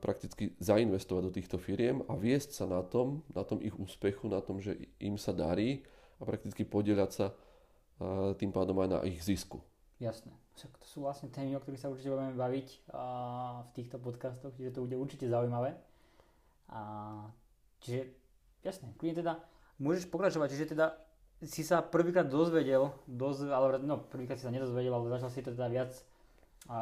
prakticky 0.00 0.56
zainvestovať 0.64 1.22
do 1.28 1.32
týchto 1.34 1.56
firiem 1.60 2.00
a 2.08 2.16
viesť 2.16 2.56
sa 2.56 2.64
na 2.64 2.80
tom, 2.80 3.20
na 3.36 3.44
tom 3.44 3.60
ich 3.60 3.76
úspechu, 3.76 4.32
na 4.32 4.40
tom, 4.40 4.64
že 4.64 4.80
im 4.96 5.20
sa 5.20 5.36
darí 5.36 5.84
a 6.16 6.24
prakticky 6.24 6.64
podieľať 6.64 7.10
sa 7.12 7.26
uh, 7.32 8.32
tým 8.40 8.48
pádom 8.48 8.80
aj 8.80 8.88
na 8.88 8.98
ich 9.04 9.20
zisku. 9.20 9.60
Jasné. 10.00 10.32
To 10.56 10.86
sú 10.88 11.04
vlastne 11.04 11.28
témy, 11.28 11.52
o 11.52 11.60
ktorých 11.60 11.84
sa 11.84 11.92
určite 11.92 12.16
budeme 12.16 12.32
baviť 12.32 12.68
uh, 12.88 13.68
v 13.68 13.70
týchto 13.76 14.00
podcastoch, 14.00 14.56
čiže 14.56 14.72
to 14.72 14.88
bude 14.88 14.96
určite 14.96 15.28
zaujímavé. 15.28 15.76
A, 16.72 16.80
čiže 17.84 18.16
Jasne, 18.66 18.90
kľudne 18.98 19.22
teda 19.22 19.32
môžeš 19.78 20.10
pokračovať, 20.10 20.48
čiže 20.50 20.74
teda 20.74 20.98
si 21.46 21.62
sa 21.62 21.86
prvýkrát 21.86 22.26
dozvedel, 22.26 22.90
dozve, 23.06 23.54
ale 23.54 23.78
no 23.78 24.02
prvýkrát 24.02 24.42
si 24.42 24.42
sa 24.42 24.50
nedozvedel, 24.50 24.90
ale 24.90 25.06
začal 25.14 25.30
si 25.30 25.46
teda 25.46 25.70
viac, 25.70 25.94
a, 26.66 26.80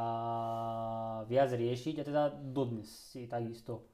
viac 1.29 1.53
riešiť 1.53 1.95
a 2.01 2.05
teda 2.05 2.23
dodnes 2.33 2.89
si 3.13 3.29
takisto 3.29 3.85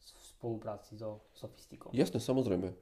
v 0.00 0.20
spolupráci 0.36 0.96
so 0.96 1.24
Sofistikou. 1.36 1.92
Jasne, 1.92 2.20
samozrejme. 2.22 2.72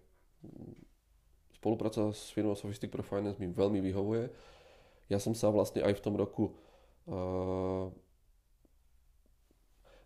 Spolupráca 1.56 2.14
s 2.14 2.30
firmou 2.30 2.54
Sophistic 2.54 2.92
Pro 2.92 3.02
Finance 3.02 3.40
mi 3.42 3.50
veľmi 3.50 3.82
vyhovuje. 3.82 4.30
Ja 5.10 5.18
som 5.18 5.34
sa 5.34 5.50
vlastne 5.50 5.82
aj 5.82 5.98
v 5.98 6.02
tom 6.02 6.14
roku 6.14 6.54
uh, 7.10 7.90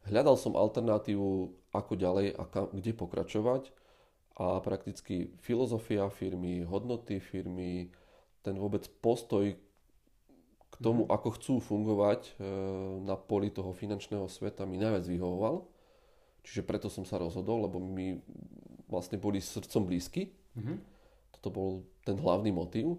hľadal 0.08 0.36
som 0.36 0.56
alternatívu, 0.56 1.52
ako 1.70 1.92
ďalej 1.94 2.34
a 2.34 2.42
kam, 2.50 2.66
kde 2.74 2.96
pokračovať 2.96 3.70
a 4.40 4.58
prakticky 4.64 5.36
filozofia 5.38 6.08
firmy, 6.08 6.64
hodnoty 6.64 7.20
firmy, 7.20 7.92
ten 8.40 8.56
vôbec 8.56 8.88
postoj 9.04 9.52
k 10.70 10.76
tomu, 10.78 11.06
mm. 11.06 11.10
ako 11.10 11.28
chcú 11.38 11.54
fungovať 11.58 12.20
e, 12.26 12.32
na 13.02 13.18
poli 13.18 13.50
toho 13.50 13.74
finančného 13.74 14.30
sveta 14.30 14.64
mi 14.64 14.78
najviac 14.78 15.04
vyhovoval. 15.06 15.66
Čiže 16.46 16.64
preto 16.64 16.88
som 16.88 17.04
sa 17.04 17.20
rozhodol, 17.20 17.68
lebo 17.68 17.76
mi 17.82 18.16
vlastne 18.88 19.20
boli 19.20 19.42
srdcom 19.42 19.84
blízky. 19.84 20.32
Mm-hmm. 20.56 20.76
Toto 21.36 21.48
bol 21.52 21.70
ten 22.02 22.16
hlavný 22.16 22.48
motív. 22.50 22.96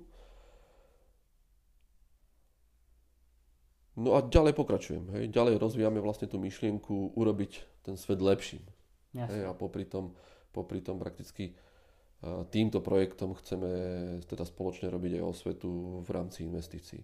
No 3.98 4.16
a 4.16 4.24
ďalej 4.24 4.54
pokračujem. 4.56 5.04
Hej. 5.18 5.24
Ďalej 5.34 5.60
rozvíjame 5.60 6.00
vlastne 6.00 6.30
tú 6.30 6.38
myšlienku 6.38 7.18
urobiť 7.18 7.84
ten 7.84 7.98
svet 7.98 8.22
lepším. 8.22 8.64
Hej, 9.12 9.44
a 9.44 9.52
popri 9.52 9.84
tom 9.84 10.16
popri 10.52 10.84
tom 10.84 11.00
prakticky 11.00 11.56
týmto 12.54 12.86
projektom 12.86 13.34
chceme 13.34 13.70
teda 14.30 14.46
spoločne 14.46 14.94
robiť 14.94 15.18
aj 15.18 15.24
osvetu 15.26 16.04
v 16.06 16.10
rámci 16.14 16.46
investícií. 16.46 17.02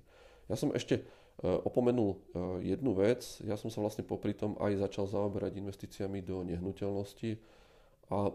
Ja 0.48 0.56
som 0.56 0.72
ešte 0.72 1.00
e, 1.00 1.04
opomenul 1.44 2.16
e, 2.16 2.18
jednu 2.76 2.96
vec. 2.96 3.40
Ja 3.44 3.60
som 3.60 3.68
sa 3.68 3.84
vlastne 3.84 4.08
popri 4.08 4.32
tom 4.34 4.56
aj 4.60 4.80
začal 4.80 5.06
zaoberať 5.08 5.60
investíciami 5.60 6.24
do 6.24 6.44
nehnuteľnosti 6.48 7.40
a 8.08 8.32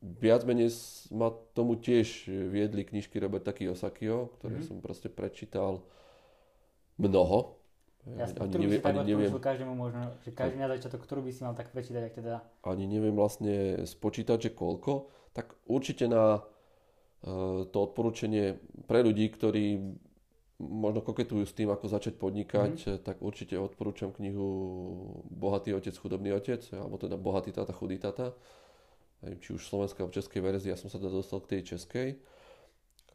viac 0.00 0.48
menej 0.48 0.72
ma 1.12 1.28
tomu 1.52 1.76
tiež 1.76 2.28
viedli 2.48 2.88
knižky 2.88 3.20
Roberta 3.20 3.52
Kiyosakio, 3.52 4.32
ktoré 4.40 4.60
mm-hmm. 4.60 4.80
som 4.80 4.84
proste 4.84 5.12
prečítal 5.12 5.84
mnoho. 6.96 7.60
Jasne, 8.16 8.48
ani 8.48 8.64
neviem, 8.64 8.80
ani 8.80 9.04
neviem, 9.04 9.28
každému 9.28 9.76
možno, 9.76 10.08
že 10.24 10.32
každý 10.32 10.56
na 10.56 10.72
začiatok, 10.72 11.04
ktorú 11.04 11.20
by 11.20 11.30
si 11.36 11.44
mal 11.44 11.52
tak 11.52 11.68
prečítať, 11.68 12.00
ak 12.08 12.14
teda... 12.16 12.40
Ani 12.64 12.88
neviem 12.88 13.12
vlastne 13.12 13.84
spočítať, 13.84 14.48
že 14.48 14.50
koľko, 14.56 15.12
tak 15.36 15.52
určite 15.68 16.08
na 16.08 16.40
to 17.68 17.76
odporúčanie 17.76 18.56
pre 18.88 19.04
ľudí, 19.04 19.28
ktorí 19.28 20.00
možno 20.60 21.00
koketujú 21.00 21.48
s 21.48 21.56
tým, 21.56 21.72
ako 21.72 21.88
začať 21.88 22.20
podnikať, 22.20 22.72
mm-hmm. 22.76 23.00
tak 23.00 23.24
určite 23.24 23.56
odporúčam 23.56 24.12
knihu 24.12 24.46
Bohatý 25.32 25.72
otec, 25.72 25.96
chudobný 25.96 26.36
otec, 26.36 26.60
alebo 26.76 27.00
teda 27.00 27.16
Bohatý 27.16 27.50
tata, 27.56 27.72
chudý 27.72 27.96
tata. 27.96 28.36
Či 29.20 29.56
už 29.56 29.64
slovenská 29.64 30.04
alebo 30.04 30.16
českej 30.16 30.40
verzii, 30.40 30.72
ja 30.72 30.80
som 30.80 30.92
sa 30.92 31.00
teda 31.00 31.12
dostal 31.12 31.40
k 31.44 31.56
tej 31.56 31.76
českej. 31.76 32.08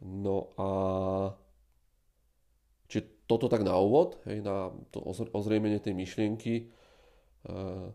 No 0.02 0.54
a 0.58 0.70
Čiže 2.86 3.25
toto 3.25 3.50
tak 3.50 3.66
na 3.66 3.74
úvod, 3.82 4.22
hej, 4.30 4.46
na 4.46 4.70
to 4.94 5.02
ozriemenie 5.34 5.82
tej 5.82 5.98
myšlienky. 5.98 6.70
Uh, 7.46 7.90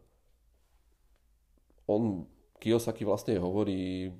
on, 1.86 2.26
Kiyosaki 2.58 3.06
vlastne 3.06 3.38
hovorí, 3.38 4.10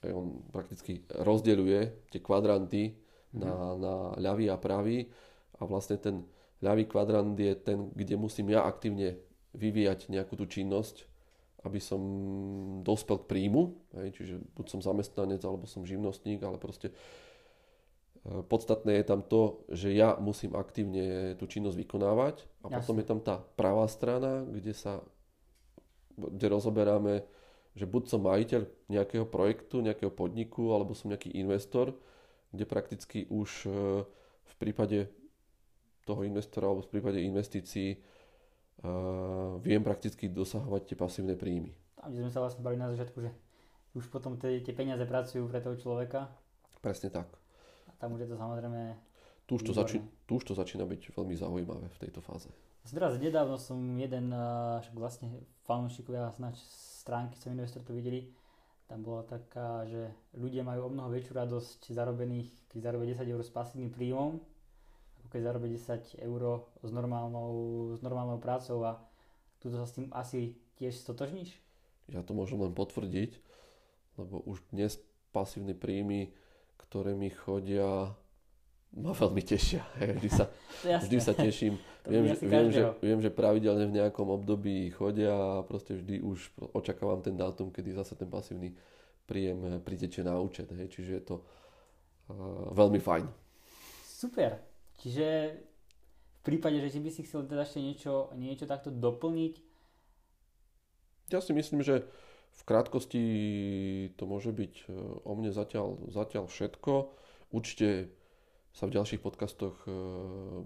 hej, 0.00 0.12
on 0.16 0.40
prakticky 0.48 1.04
rozdeľuje 1.12 2.08
tie 2.08 2.20
kvadranty. 2.24 2.96
Na, 3.34 3.74
na 3.78 3.94
ľavý 4.20 4.50
a 4.52 4.58
pravý. 4.60 5.08
A 5.56 5.64
vlastne 5.64 5.96
ten 5.96 6.28
ľavý 6.60 6.84
kvadrant 6.86 7.34
je 7.38 7.52
ten, 7.56 7.90
kde 7.94 8.14
musím 8.20 8.52
ja 8.52 8.64
aktívne 8.64 9.16
vyvíjať 9.56 10.12
nejakú 10.12 10.36
tú 10.36 10.44
činnosť, 10.44 11.08
aby 11.64 11.80
som 11.80 12.00
dospel 12.86 13.24
k 13.24 13.28
príjmu, 13.28 13.74
hej, 13.98 14.08
čiže 14.14 14.34
buď 14.54 14.66
som 14.70 14.80
zamestnanec, 14.84 15.42
alebo 15.42 15.66
som 15.66 15.88
živnostník, 15.88 16.38
ale 16.44 16.60
proste 16.60 16.92
e, 16.92 18.44
podstatné 18.46 19.00
je 19.00 19.04
tam 19.08 19.24
to, 19.24 19.66
že 19.72 19.90
ja 19.90 20.14
musím 20.20 20.54
aktívne 20.54 21.34
tú 21.40 21.48
činnosť 21.48 21.74
vykonávať. 21.74 22.46
A 22.62 22.70
Jasne. 22.70 22.76
potom 22.78 22.94
je 23.00 23.06
tam 23.08 23.20
tá 23.24 23.42
pravá 23.58 23.88
strana, 23.90 24.46
kde 24.46 24.76
sa 24.76 25.02
kde 26.16 26.46
rozoberáme, 26.48 27.22
že 27.76 27.84
buď 27.84 28.02
som 28.08 28.24
majiteľ 28.24 28.62
nejakého 28.88 29.28
projektu, 29.28 29.84
nejakého 29.84 30.08
podniku, 30.08 30.72
alebo 30.72 30.96
som 30.96 31.12
nejaký 31.12 31.36
investor, 31.36 31.92
kde 32.56 32.64
prakticky 32.64 33.28
už 33.28 33.68
e, 33.68 33.70
v 34.46 34.54
prípade 34.56 35.12
toho 36.06 36.24
investora 36.24 36.70
alebo 36.70 36.86
v 36.86 36.92
prípade 36.96 37.18
investícií 37.18 37.98
uh, 37.98 39.58
viem 39.58 39.82
prakticky 39.82 40.30
dosahovať 40.30 40.82
tie 40.86 40.96
pasívne 40.96 41.34
príjmy. 41.34 41.74
Tam 41.98 42.14
sme 42.14 42.30
sa 42.30 42.38
vlastne 42.38 42.62
bali 42.62 42.78
na 42.78 42.86
začiatku, 42.94 43.18
že 43.18 43.34
už 43.98 44.06
potom 44.14 44.38
tie, 44.38 44.62
tie 44.62 44.70
peniaze 44.70 45.02
pracujú 45.02 45.50
pre 45.50 45.58
toho 45.58 45.74
človeka. 45.74 46.30
Presne 46.78 47.10
tak. 47.10 47.26
A 47.90 47.92
tam 47.98 48.14
už 48.14 48.22
je 48.22 48.28
to 48.30 48.38
samozrejme... 48.38 48.94
Tu 49.46 49.58
už 49.58 49.62
to, 49.62 49.74
začí, 49.74 50.02
tu 50.26 50.42
už 50.42 50.44
to 50.46 50.54
začína 50.58 50.86
byť 50.86 51.14
veľmi 51.14 51.34
zaujímavé 51.38 51.86
v 51.86 52.00
tejto 52.02 52.18
fáze. 52.18 52.50
Teraz 52.86 53.18
nedávno 53.18 53.58
som 53.58 53.78
jeden, 53.98 54.30
však 54.82 54.94
vlastne 54.94 55.30
fanúšikovia 55.66 56.34
snáď 56.34 56.58
stránky 57.02 57.38
som 57.38 57.54
investor 57.54 57.82
to 57.82 57.94
videli, 57.94 58.30
tam 58.86 59.02
bola 59.02 59.26
taká, 59.26 59.82
že 59.90 60.14
ľudia 60.38 60.62
majú 60.62 60.86
o 60.86 60.92
mnoho 60.94 61.10
väčšiu 61.10 61.34
radosť 61.34 61.80
zarobených, 61.90 62.50
keď 62.70 62.78
zarobia 62.90 63.18
10 63.18 63.34
eur 63.34 63.42
s 63.42 63.50
pasívnym 63.50 63.90
príjmom, 63.90 64.38
ako 65.18 65.26
keď 65.26 65.40
zarobia 65.42 65.70
10 65.74 66.22
eur 66.22 66.42
s 66.86 66.90
normálnou, 66.94 67.52
s 67.98 68.00
normálnou 68.00 68.38
prácou 68.38 68.86
a 68.86 69.02
tu 69.58 69.74
sa 69.74 69.82
s 69.82 69.94
tým 69.98 70.06
asi 70.14 70.54
tiež 70.78 70.94
stotožníš? 71.02 71.50
Ja 72.06 72.22
to 72.22 72.38
môžem 72.38 72.62
len 72.62 72.70
potvrdiť, 72.70 73.42
lebo 74.22 74.46
už 74.46 74.62
dnes 74.70 75.02
pasívne 75.34 75.74
príjmy, 75.74 76.30
ktoré 76.78 77.18
mi 77.18 77.34
chodia 77.34 78.14
ma 78.96 79.12
veľmi 79.12 79.42
tešia. 79.44 79.84
Vždy 80.16 80.30
sa, 80.32 80.44
vždy 80.82 81.18
sa 81.20 81.32
teším. 81.36 81.76
viem, 82.08 82.24
že, 82.32 82.36
viem, 82.40 82.68
že, 82.72 82.82
viem, 83.04 83.20
že 83.20 83.30
pravidelne 83.30 83.84
v 83.92 83.96
nejakom 84.00 84.32
období 84.32 84.88
chodia 84.96 85.36
a 85.36 85.64
proste 85.68 86.00
vždy 86.00 86.24
už 86.24 86.50
očakávam 86.72 87.20
ten 87.20 87.36
dátum, 87.36 87.68
kedy 87.68 87.92
zase 87.92 88.16
ten 88.16 88.26
pasívny 88.26 88.72
príjem 89.28 89.60
eh, 89.66 89.70
pritečie 89.82 90.24
na 90.24 90.40
účet. 90.40 90.70
Hej. 90.72 90.96
Čiže 90.96 91.12
je 91.12 91.22
to 91.22 91.36
uh, 91.42 92.72
veľmi 92.72 93.02
fajn. 93.02 93.26
Super. 94.06 94.64
Čiže 94.96 95.26
v 96.40 96.40
prípade, 96.40 96.80
že 96.80 97.02
by 97.02 97.10
si 97.12 97.26
chcel 97.28 97.44
teda 97.44 97.68
ešte 97.68 97.84
niečo, 97.84 98.32
niečo 98.32 98.64
takto 98.64 98.88
doplniť? 98.88 99.60
Ja 101.34 101.42
si 101.42 101.52
myslím, 101.52 101.82
že 101.82 102.06
v 102.56 102.62
krátkosti 102.64 103.24
to 104.16 104.24
môže 104.24 104.56
byť 104.56 104.72
eh, 104.86 104.92
o 105.20 105.32
mne 105.36 105.52
zatiaľ, 105.52 106.00
zatiaľ 106.08 106.48
všetko. 106.48 107.12
Určite 107.52 108.15
sa 108.76 108.84
v 108.84 109.00
ďalších 109.00 109.24
podcastoch 109.24 109.72
e, 109.88 109.90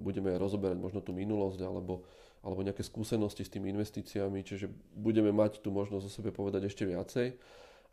budeme 0.03 0.35
rozoberať 0.35 0.83
možno 0.83 0.99
tú 0.99 1.15
minulosť 1.15 1.63
alebo, 1.63 2.03
alebo 2.43 2.67
nejaké 2.67 2.83
skúsenosti 2.83 3.47
s 3.47 3.55
tými 3.55 3.71
investíciami, 3.71 4.43
čiže 4.43 4.67
budeme 4.99 5.31
mať 5.31 5.63
tu 5.63 5.71
možnosť 5.71 6.05
o 6.05 6.11
sebe 6.11 6.35
povedať 6.35 6.67
ešte 6.67 6.83
viacej. 6.91 7.39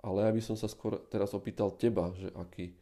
Ale 0.01 0.25
aby 0.25 0.41
som 0.41 0.57
sa 0.57 0.65
skôr 0.65 0.97
teraz 1.13 1.37
opýtal 1.37 1.69
teba, 1.77 2.09
že 2.17 2.33
aký, 2.33 2.73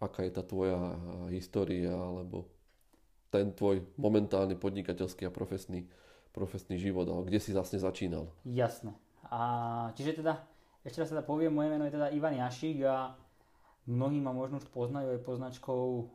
aká 0.00 0.24
je 0.24 0.32
tá 0.32 0.40
tvoja 0.40 0.96
história 1.28 1.92
alebo 1.92 2.48
ten 3.28 3.52
tvoj 3.52 3.84
momentálny 4.00 4.56
podnikateľský 4.56 5.28
a 5.28 5.32
profesný, 5.32 5.84
profesný 6.32 6.80
život, 6.80 7.04
alebo 7.04 7.28
kde 7.28 7.40
si 7.40 7.52
vlastne 7.52 7.76
začínal. 7.80 8.32
Jasné. 8.48 8.96
A 9.28 9.40
čiže 9.92 10.24
teda, 10.24 10.40
ešte 10.80 11.04
raz 11.04 11.12
teda 11.12 11.20
poviem, 11.20 11.52
moje 11.52 11.68
meno 11.68 11.84
je 11.84 11.92
teda 11.92 12.08
Ivan 12.16 12.36
Jašík 12.36 12.84
a 12.88 13.12
Mnohí 13.88 14.20
ma 14.20 14.36
možno 14.36 14.60
už 14.60 14.68
poznajú 14.68 15.16
aj 15.16 15.24
poznačkou 15.24 16.12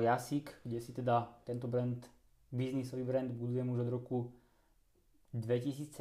Jasik, 0.00 0.56
kde 0.64 0.80
si 0.80 0.96
teda 0.96 1.28
tento 1.44 1.68
brand, 1.68 2.00
biznisový 2.48 3.04
brand 3.04 3.28
budujem 3.28 3.68
už 3.68 3.84
od 3.84 3.90
roku 3.92 4.18
2017, 5.36 5.92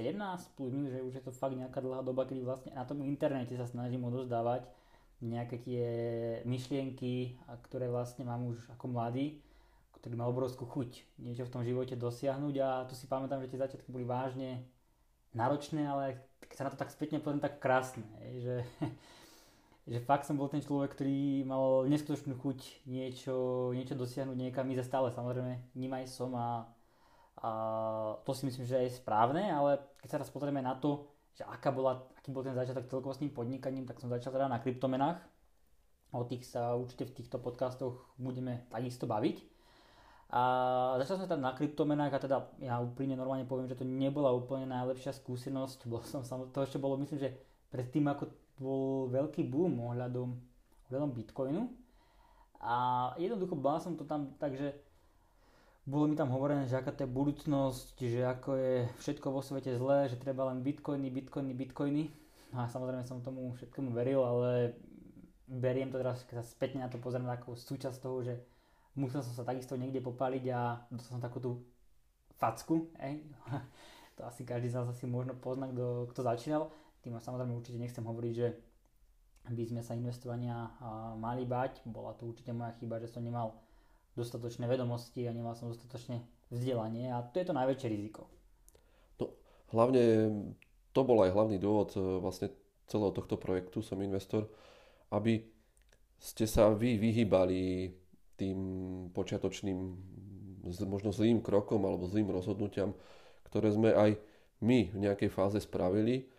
plus 0.56 0.72
minus, 0.72 0.96
že 0.96 1.04
už 1.04 1.14
je 1.20 1.24
to 1.28 1.36
fakt 1.36 1.60
nejaká 1.60 1.84
dlhá 1.84 2.08
doba, 2.08 2.24
kedy 2.24 2.46
vlastne 2.46 2.72
na 2.72 2.88
tom 2.88 3.04
internete 3.04 3.52
sa 3.60 3.68
snažím 3.68 4.08
odozdávať 4.08 4.64
nejaké 5.20 5.58
tie 5.60 5.86
myšlienky, 6.48 7.36
ktoré 7.68 7.92
vlastne 7.92 8.24
mám 8.24 8.48
už 8.48 8.64
ako 8.72 8.88
mladý, 8.88 9.44
ktorý 10.00 10.20
má 10.20 10.28
obrovskú 10.28 10.68
chuť 10.68 11.20
niečo 11.20 11.48
v 11.48 11.54
tom 11.54 11.64
živote 11.64 11.96
dosiahnuť. 11.96 12.56
A 12.60 12.84
tu 12.88 12.94
si 12.94 13.08
pamätám, 13.08 13.40
že 13.40 13.52
tie 13.52 13.64
začiatky 13.64 13.88
boli 13.88 14.04
vážne 14.04 14.68
náročné, 15.32 15.88
ale 15.88 16.28
keď 16.44 16.56
sa 16.60 16.66
na 16.68 16.72
to 16.76 16.78
tak 16.78 16.92
spätne 16.92 17.24
poviem, 17.24 17.40
tak 17.40 17.64
krásne, 17.64 18.04
že 18.44 18.68
že 19.84 20.00
fakt 20.00 20.24
som 20.24 20.40
bol 20.40 20.48
ten 20.48 20.64
človek, 20.64 20.96
ktorý 20.96 21.44
mal 21.44 21.84
neskutočnú 21.92 22.40
chuť 22.40 22.88
niečo, 22.88 23.36
niečo 23.76 24.00
dosiahnuť 24.00 24.38
niekam 24.40 24.72
ísť 24.72 24.88
stále 24.88 25.12
samozrejme 25.12 25.76
ním 25.76 25.94
som 26.08 26.32
a, 26.40 26.72
a 27.44 27.50
to 28.24 28.32
si 28.32 28.48
myslím, 28.48 28.64
že 28.64 28.80
je 28.80 28.96
správne, 28.96 29.44
ale 29.52 30.00
keď 30.00 30.08
sa 30.08 30.20
raz 30.24 30.32
pozrieme 30.32 30.64
na 30.64 30.80
to, 30.80 31.12
že 31.36 31.44
aká 31.44 31.76
bola, 31.76 32.08
aký 32.16 32.32
bol 32.32 32.46
ten 32.46 32.56
začiatok 32.56 32.88
celkovo 32.88 33.12
s 33.12 33.20
tým 33.20 33.36
podnikaním, 33.36 33.84
tak 33.84 34.00
som 34.00 34.08
začal 34.08 34.32
teda 34.32 34.48
na 34.48 34.62
kryptomenách. 34.62 35.20
O 36.14 36.30
tých 36.30 36.46
sa 36.46 36.78
určite 36.78 37.10
v 37.10 37.16
týchto 37.20 37.42
podcastoch 37.42 38.14
budeme 38.22 38.70
takisto 38.70 39.10
baviť. 39.10 39.42
A 40.34 40.42
začal 41.02 41.18
som 41.18 41.26
teda 41.26 41.42
na 41.42 41.58
kryptomenách 41.58 42.14
a 42.14 42.22
teda 42.22 42.38
ja 42.62 42.78
úprimne 42.82 43.18
normálne 43.18 43.50
poviem, 43.50 43.66
že 43.66 43.78
to 43.78 43.86
nebola 43.86 44.30
úplne 44.30 44.70
najlepšia 44.70 45.14
skúsenosť. 45.14 45.90
Bol 45.90 46.06
som, 46.06 46.22
to 46.54 46.60
ešte 46.62 46.78
bolo 46.78 47.02
myslím, 47.02 47.18
že 47.18 47.34
predtým 47.74 48.06
ako 48.14 48.30
bol 48.58 49.10
veľký 49.10 49.48
boom 49.50 49.80
ohľadom, 49.94 50.30
ohľadom 50.90 51.12
Bitcoinu. 51.14 51.64
A 52.64 52.76
jednoducho 53.20 53.60
bol 53.60 53.76
som 53.80 54.00
to 54.00 54.08
tam 54.08 54.36
tak, 54.40 54.56
že 54.56 54.72
bolo 55.84 56.08
mi 56.08 56.16
tam 56.16 56.32
hovorené, 56.32 56.64
že 56.64 56.80
aká 56.80 56.96
to 56.96 57.04
je 57.04 57.12
budúcnosť, 57.12 57.96
že 58.00 58.24
ako 58.24 58.50
je 58.56 58.74
všetko 59.04 59.28
vo 59.36 59.44
svete 59.44 59.76
zlé, 59.76 60.08
že 60.08 60.16
treba 60.16 60.48
len 60.48 60.64
bitcoiny, 60.64 61.12
bitcoiny, 61.12 61.52
bitcoiny. 61.52 62.06
A 62.56 62.72
samozrejme 62.72 63.04
som 63.04 63.20
tomu 63.20 63.52
všetkomu 63.52 63.92
veril, 63.92 64.24
ale 64.24 64.80
beriem 65.44 65.92
to 65.92 66.00
teraz, 66.00 66.24
keď 66.24 66.40
sa 66.40 66.46
spätne 66.48 66.88
na 66.88 66.90
to 66.90 67.04
pozriem 67.04 67.28
ako 67.28 67.60
súčasť 67.60 68.00
toho, 68.00 68.24
že 68.24 68.40
musel 68.96 69.20
som 69.26 69.36
sa 69.36 69.44
takisto 69.44 69.76
niekde 69.76 70.00
popaliť 70.00 70.44
a 70.56 70.88
dostal 70.88 71.20
som 71.20 71.24
takú 71.24 71.44
tú 71.44 71.52
facku, 72.40 72.88
ej. 73.04 73.20
to 74.16 74.24
asi 74.24 74.48
každý 74.48 74.72
z 74.72 74.80
nás 74.80 74.88
asi 74.88 75.04
možno 75.04 75.36
pozná, 75.36 75.68
kto, 75.68 76.08
kto 76.16 76.22
začínal. 76.24 76.72
Tým 77.04 77.20
samozrejme 77.20 77.52
určite 77.52 77.78
nechcem 77.78 78.02
hovoriť, 78.04 78.34
že 78.34 78.48
by 79.52 79.64
sme 79.68 79.82
sa 79.84 79.92
investovania 79.94 80.72
mali 81.20 81.44
bať. 81.44 81.84
Bola 81.84 82.16
to 82.16 82.32
určite 82.32 82.56
moja 82.56 82.72
chyba, 82.80 83.04
že 83.04 83.12
som 83.12 83.20
nemal 83.20 83.60
dostatočné 84.16 84.70
vedomosti 84.70 85.28
a 85.28 85.36
nemal 85.36 85.58
som 85.58 85.68
dostatočne 85.68 86.24
vzdelanie 86.54 87.12
a 87.12 87.26
to 87.26 87.42
je 87.42 87.50
to 87.50 87.54
najväčšie 87.58 87.88
riziko. 87.90 88.30
No, 89.18 89.34
hlavne 89.74 90.04
to 90.94 91.02
bol 91.02 91.18
aj 91.26 91.34
hlavný 91.34 91.58
dôvod 91.58 91.98
e, 91.98 92.22
vlastne 92.22 92.54
celého 92.86 93.10
tohto 93.10 93.42
projektu 93.42 93.82
Som 93.82 94.06
investor, 94.06 94.46
aby 95.10 95.42
ste 96.22 96.46
sa 96.46 96.70
vy 96.70 97.02
vyhýbali 97.02 97.90
tým 98.38 98.60
počiatočným 99.12 99.80
možno 100.88 101.12
zlým 101.12 101.44
krokom 101.44 101.84
alebo 101.84 102.08
zlým 102.08 102.32
rozhodnutiam, 102.32 102.96
ktoré 103.50 103.74
sme 103.74 103.92
aj 103.92 104.16
my 104.64 104.94
v 104.94 104.98
nejakej 105.10 105.30
fáze 105.34 105.60
spravili 105.60 106.30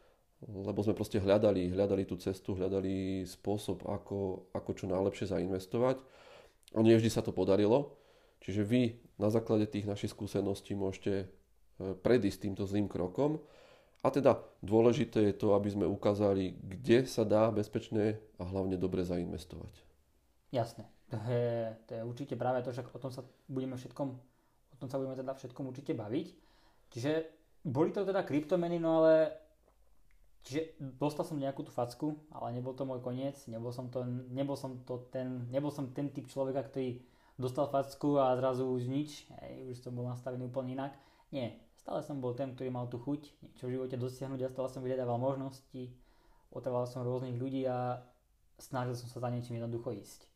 lebo 0.45 0.85
sme 0.85 0.93
proste 0.93 1.17
hľadali, 1.21 1.73
hľadali 1.73 2.05
tú 2.05 2.21
cestu, 2.21 2.53
hľadali 2.53 3.25
spôsob, 3.25 3.89
ako, 3.89 4.51
ako 4.53 4.71
čo 4.77 4.85
najlepšie 4.91 5.33
zainvestovať. 5.33 5.97
A 6.77 6.79
nie 6.85 6.93
vždy 6.97 7.09
sa 7.09 7.25
to 7.25 7.33
podarilo. 7.33 7.97
Čiže 8.45 8.63
vy 8.67 9.01
na 9.17 9.33
základe 9.33 9.65
tých 9.65 9.89
našich 9.89 10.13
skúseností 10.13 10.77
môžete 10.77 11.13
e, 11.25 11.27
predísť 11.97 12.45
týmto 12.45 12.69
zlým 12.69 12.93
krokom. 12.93 13.41
A 14.05 14.13
teda 14.13 14.37
dôležité 14.61 15.33
je 15.33 15.35
to, 15.41 15.57
aby 15.57 15.73
sme 15.73 15.89
ukázali, 15.89 16.61
kde 16.61 17.09
sa 17.09 17.25
dá 17.25 17.49
bezpečne 17.49 18.21
a 18.37 18.45
hlavne 18.45 18.77
dobre 18.77 19.01
zainvestovať. 19.01 19.73
Jasné. 20.53 20.85
To 21.09 21.17
je, 21.25 21.73
to 21.89 21.91
je 21.97 22.03
určite 22.05 22.35
práve 22.37 22.61
to, 22.61 22.69
že 22.77 22.85
o 22.85 23.01
tom 23.01 23.09
sa 23.09 23.25
budeme 23.49 23.81
všetkom, 23.81 24.09
o 24.13 24.77
tom 24.77 24.89
sa 24.93 25.01
budeme 25.01 25.17
teda 25.17 25.33
všetkom 25.41 25.65
určite 25.73 25.97
baviť. 25.97 26.27
Čiže 26.93 27.13
boli 27.65 27.97
to 27.97 28.05
teda 28.05 28.29
kryptomeny, 28.29 28.77
no 28.77 29.01
ale 29.01 29.44
Čiže 30.45 30.77
dostal 31.01 31.25
som 31.25 31.41
nejakú 31.41 31.65
tú 31.65 31.73
facku, 31.73 32.21
ale 32.29 32.53
nebol 32.53 32.77
to 32.77 32.85
môj 32.85 33.01
koniec, 33.01 33.41
nebol 33.49 33.73
som, 33.73 33.89
to, 33.89 34.05
nebol 34.29 34.61
som, 34.61 34.77
to 34.85 35.09
ten, 35.09 35.49
nebol 35.49 35.73
som 35.73 35.89
ten 35.97 36.13
typ 36.13 36.29
človeka, 36.29 36.69
ktorý 36.69 37.01
dostal 37.41 37.65
facku 37.67 38.21
a 38.21 38.37
zrazu 38.37 38.69
už 38.69 38.85
nič, 38.85 39.25
hej, 39.41 39.73
už 39.73 39.81
som 39.81 39.97
bol 39.97 40.05
nastavený 40.05 40.53
úplne 40.53 40.77
inak. 40.77 40.93
Nie, 41.33 41.65
stále 41.81 42.05
som 42.05 42.21
bol 42.21 42.37
ten, 42.37 42.53
ktorý 42.53 42.69
mal 42.69 42.87
tú 42.93 43.01
chuť 43.01 43.33
niečo 43.41 43.67
v 43.67 43.75
živote 43.81 43.97
dosiahnuť 43.97 44.41
a 44.45 44.53
stále 44.53 44.69
som 44.69 44.85
vyhľadával 44.85 45.17
možnosti, 45.17 45.97
otrval 46.53 46.85
som 46.87 47.03
rôznych 47.03 47.41
ľudí 47.41 47.65
a 47.65 48.05
snažil 48.61 48.95
som 48.95 49.09
sa 49.09 49.25
za 49.25 49.29
niečím 49.33 49.59
jednoducho 49.59 49.97
ísť. 49.97 50.29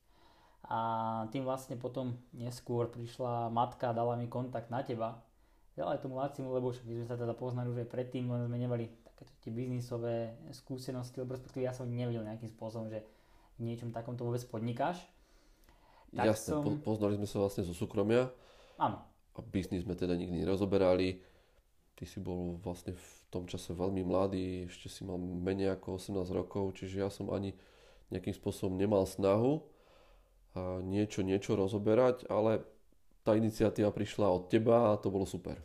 A 0.67 0.79
tým 1.31 1.47
vlastne 1.47 1.79
potom 1.79 2.19
neskôr 2.35 2.91
prišla 2.91 3.49
matka 3.49 3.95
dala 3.95 4.19
mi 4.19 4.27
kontakt 4.27 4.69
na 4.69 4.83
teba. 4.83 5.23
Ďalej 5.79 6.03
tomu 6.03 6.19
Lacimu, 6.19 6.51
lebo 6.51 6.75
však 6.75 6.91
my 6.91 6.95
sme 6.99 7.07
sa 7.07 7.15
teda 7.15 7.39
poznali 7.39 7.71
už 7.71 7.87
aj 7.87 7.89
predtým, 7.95 8.27
len 8.27 8.51
sme 8.51 8.59
nemali 8.59 8.91
takéto 9.19 9.39
tie 9.43 9.51
biznisové 9.51 10.39
skúsenosti, 10.55 11.19
lebo 11.19 11.35
respektíve 11.35 11.67
ja 11.67 11.75
som 11.75 11.91
nevedel 11.91 12.23
nejakým 12.23 12.49
spôsobom, 12.55 12.87
že 12.87 13.03
niečom 13.59 13.91
takomto 13.91 14.23
vôbec 14.23 14.43
podnikáš. 14.47 15.03
Tak 16.15 16.31
Jasne, 16.31 16.51
som... 16.55 16.63
po, 16.63 16.71
poznali 16.95 17.19
sme 17.19 17.27
sa 17.27 17.43
vlastne 17.43 17.67
zo 17.67 17.75
súkromia. 17.75 18.31
Áno. 18.79 19.03
A 19.35 19.39
biznis 19.43 19.83
sme 19.83 19.99
teda 19.99 20.15
nikdy 20.15 20.47
nerozoberali. 20.47 21.21
Ty 21.99 22.05
si 22.07 22.23
bol 22.23 22.63
vlastne 22.63 22.95
v 22.95 23.07
tom 23.29 23.51
čase 23.51 23.75
veľmi 23.75 24.07
mladý, 24.07 24.71
ešte 24.71 24.87
si 24.87 25.03
mal 25.03 25.19
menej 25.19 25.75
ako 25.75 25.99
18 25.99 26.15
rokov, 26.31 26.79
čiže 26.79 27.03
ja 27.03 27.11
som 27.11 27.29
ani 27.35 27.59
nejakým 28.15 28.33
spôsobom 28.33 28.79
nemal 28.79 29.05
snahu 29.05 29.67
a 30.57 30.81
niečo, 30.81 31.27
niečo 31.27 31.59
rozoberať, 31.59 32.25
ale 32.31 32.65
tá 33.27 33.37
iniciatíva 33.37 33.93
prišla 33.93 34.31
od 34.31 34.49
teba 34.49 34.95
a 34.95 34.99
to 34.99 35.13
bolo 35.13 35.29
super. 35.29 35.61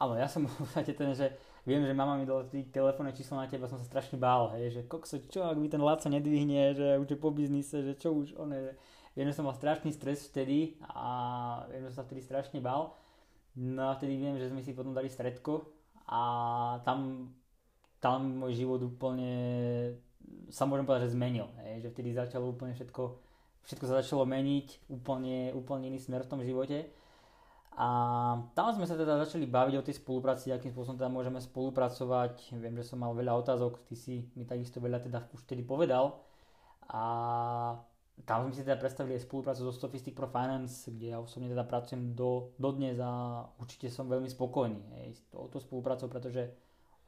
Áno, 0.00 0.16
ja 0.16 0.26
som 0.26 0.48
v 0.48 0.54
podstate 0.64 0.96
ten, 0.96 1.12
že 1.12 1.30
viem, 1.64 1.84
že 1.84 1.92
mama 1.96 2.16
mi 2.16 2.24
dala 2.24 2.46
telefónne 2.48 3.12
číslo 3.12 3.36
na 3.40 3.50
teba, 3.50 3.68
som 3.68 3.76
sa 3.76 3.86
strašne 3.88 4.16
bál, 4.16 4.52
hej, 4.56 4.72
že 4.72 4.80
kokso, 4.88 5.20
čo 5.28 5.44
ak 5.44 5.58
mi 5.60 5.68
ten 5.68 5.80
Laco 5.80 6.08
nedvihne, 6.08 6.76
že 6.76 6.88
už 7.00 7.08
je 7.10 7.18
po 7.18 7.34
biznise, 7.34 7.84
že 7.84 7.96
čo 7.96 8.12
už, 8.16 8.36
on 8.40 8.52
je, 8.52 8.60
že 8.70 8.72
viem, 9.16 9.28
že 9.28 9.36
som 9.36 9.44
mal 9.48 9.56
strašný 9.56 9.92
stres 9.92 10.28
vtedy 10.30 10.80
a 10.86 11.66
viem, 11.68 11.84
že 11.88 11.96
sa 11.96 12.06
vtedy 12.06 12.24
strašne 12.24 12.62
bál. 12.62 12.96
No 13.58 13.90
a 13.90 13.98
vtedy 13.98 14.14
viem, 14.14 14.38
že 14.38 14.48
sme 14.48 14.62
si 14.62 14.72
potom 14.72 14.94
dali 14.94 15.10
stredko 15.10 15.66
a 16.06 16.22
tam, 16.86 17.30
tam 17.98 18.40
môj 18.40 18.62
život 18.62 18.80
úplne 18.80 19.34
sa 20.50 20.66
môžem 20.66 20.86
povedať, 20.86 21.10
že 21.10 21.14
zmenil. 21.18 21.46
Hej, 21.62 21.86
že 21.86 21.92
vtedy 21.94 22.08
začalo 22.14 22.50
úplne 22.50 22.74
všetko, 22.74 23.02
všetko 23.66 23.84
sa 23.86 23.98
začalo 24.02 24.26
meniť, 24.26 24.90
úplne, 24.90 25.54
úplne 25.54 25.90
iný 25.90 25.98
smer 25.98 26.26
v 26.26 26.30
tom 26.30 26.40
živote. 26.42 26.90
A 27.80 27.88
tam 28.52 28.76
sme 28.76 28.84
sa 28.84 28.92
teda 28.92 29.16
začali 29.24 29.48
baviť 29.48 29.74
o 29.80 29.86
tej 29.88 29.96
spolupráci, 30.04 30.52
akým 30.52 30.68
spôsobom 30.68 31.00
teda 31.00 31.08
môžeme 31.08 31.40
spolupracovať. 31.40 32.52
Viem, 32.60 32.76
že 32.76 32.92
som 32.92 33.00
mal 33.00 33.16
veľa 33.16 33.32
otázok, 33.40 33.88
ty 33.88 33.96
si 33.96 34.28
mi 34.36 34.44
takisto 34.44 34.84
veľa 34.84 35.00
teda 35.00 35.24
už 35.32 35.48
vtedy 35.48 35.64
povedal. 35.64 36.20
A 36.92 37.02
tam 38.28 38.44
sme 38.44 38.52
si 38.52 38.68
teda 38.68 38.76
predstavili 38.76 39.16
aj 39.16 39.24
spoluprácu 39.24 39.64
so 39.64 39.72
Sophistic 39.72 40.12
Pro 40.12 40.28
Finance, 40.28 40.92
kde 40.92 41.16
ja 41.16 41.24
osobne 41.24 41.48
teda 41.48 41.64
pracujem 41.64 42.12
do, 42.12 42.52
do 42.60 42.68
a 43.00 43.48
určite 43.56 43.88
som 43.88 44.12
veľmi 44.12 44.28
spokojný 44.28 45.00
hej, 45.00 45.16
s 45.16 45.24
touto 45.32 45.56
spoluprácou, 45.56 46.12
pretože 46.12 46.52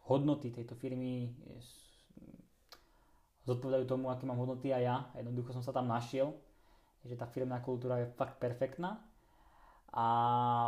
hodnoty 0.09 0.57
tejto 0.57 0.73
firmy 0.73 1.37
zodpovedajú 3.45 3.85
tomu, 3.85 4.09
aké 4.09 4.25
mám 4.25 4.41
hodnoty 4.41 4.73
aj 4.73 4.83
ja. 4.89 4.97
Jednoducho 5.21 5.53
som 5.53 5.61
sa 5.61 5.77
tam 5.77 5.85
našiel, 5.85 6.33
že 7.05 7.13
tá 7.13 7.29
firmná 7.29 7.61
kultúra 7.61 8.01
je 8.01 8.09
fakt 8.17 8.41
perfektná 8.41 9.12
a 9.93 10.07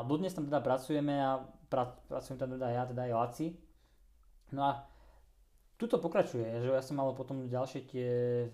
dodnes 0.04 0.36
tam 0.36 0.44
teda 0.44 0.60
pracujeme 0.60 1.16
a 1.16 1.40
pra, 1.72 1.96
pracujem 2.08 2.36
tam 2.36 2.52
teda 2.52 2.68
ja, 2.68 2.82
teda 2.84 3.08
aj 3.08 3.12
Laci. 3.12 3.46
No 4.52 4.68
a 4.68 4.72
tuto 5.80 5.96
pokračuje, 5.96 6.44
že 6.60 6.68
ja 6.68 6.84
som 6.84 7.00
mal 7.00 7.10
potom 7.16 7.48
ďalšie 7.48 7.80
tie, 7.88 8.10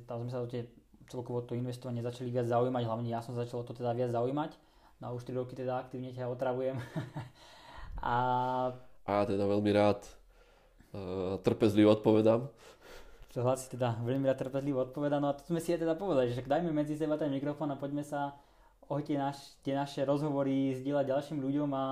tam 0.07 0.25
sme 0.25 0.31
sa 0.31 0.41
do 0.41 0.49
tie 0.49 0.71
celkovo 1.11 1.43
to 1.43 1.59
investovanie 1.59 2.07
začali 2.07 2.31
viac 2.31 2.47
zaujímať, 2.47 2.83
hlavne 2.87 3.11
ja 3.11 3.19
som 3.19 3.35
začal 3.35 3.67
to 3.67 3.75
teda 3.75 3.91
viac 3.99 4.15
zaujímať. 4.15 4.55
No 5.03 5.11
a 5.11 5.15
už 5.17 5.27
3 5.27 5.35
roky 5.43 5.59
teda 5.59 5.81
aktívne 5.81 6.15
ťa 6.15 6.31
otravujem. 6.31 6.77
a... 8.05 8.17
a 9.09 9.13
teda 9.27 9.45
veľmi 9.49 9.71
rád 9.75 10.07
uh, 10.95 11.41
trpezlivo 11.43 11.99
odpovedám. 11.99 12.47
Hlasí 13.31 13.75
teda 13.75 13.99
veľmi 14.07 14.27
rád 14.29 14.39
trpezlivo 14.39 14.87
odpovedám. 14.87 15.19
No 15.25 15.33
a 15.33 15.37
to 15.39 15.43
sme 15.51 15.59
si 15.59 15.75
aj 15.75 15.83
teda 15.83 15.97
povedali, 15.97 16.31
že 16.31 16.45
dajme 16.45 16.71
medzi 16.71 16.95
seba 16.95 17.19
ten 17.19 17.33
mikrofón 17.33 17.73
a 17.73 17.81
poďme 17.81 18.05
sa 18.07 18.39
o 18.91 18.99
tie, 18.99 19.15
naš, 19.15 19.55
tie 19.63 19.79
naše 19.79 20.03
rozhovory 20.03 20.75
zdieľať 20.75 21.07
ďalším 21.07 21.39
ľuďom 21.39 21.71
a 21.79 21.85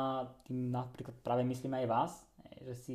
tým 0.42 0.74
napríklad 0.74 1.14
práve 1.22 1.46
myslím 1.46 1.78
aj 1.78 1.86
vás, 1.86 2.12
že 2.66 2.74
si 2.74 2.94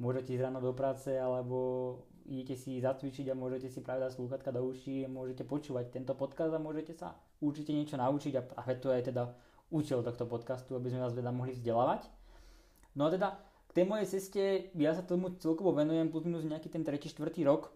môžete 0.00 0.32
ísť 0.32 0.48
ráno 0.48 0.64
do 0.64 0.72
práce 0.72 1.12
alebo 1.12 2.00
idete 2.24 2.56
si 2.56 2.80
zacvičiť 2.80 3.28
a 3.28 3.38
môžete 3.38 3.68
si 3.68 3.84
práve 3.84 4.08
dať 4.08 4.16
slúchatka 4.16 4.50
do 4.50 4.64
uší 4.64 5.04
môžete 5.06 5.44
počúvať 5.44 5.92
tento 5.92 6.16
podcast 6.16 6.56
a 6.56 6.60
môžete 6.60 6.96
sa 6.96 7.12
určite 7.44 7.76
niečo 7.76 8.00
naučiť 8.00 8.32
a 8.40 8.42
práve 8.42 8.72
to 8.80 8.88
je 8.90 9.12
teda 9.12 9.30
účel 9.68 10.00
tohto 10.00 10.24
podcastu, 10.24 10.72
aby 10.72 10.88
sme 10.88 11.04
vás 11.04 11.12
teda 11.12 11.28
mohli 11.28 11.52
vzdelávať. 11.52 12.08
No 12.96 13.06
a 13.06 13.12
teda 13.12 13.36
k 13.68 13.70
tej 13.76 13.84
mojej 13.84 14.06
ceste 14.08 14.42
ja 14.72 14.96
sa 14.96 15.04
tomu 15.04 15.36
celkovo 15.36 15.76
venujem 15.76 16.08
plus 16.08 16.24
minus 16.24 16.48
nejaký 16.48 16.72
ten 16.72 16.80
3. 16.80 16.96
4. 16.96 17.20
rok, 17.44 17.68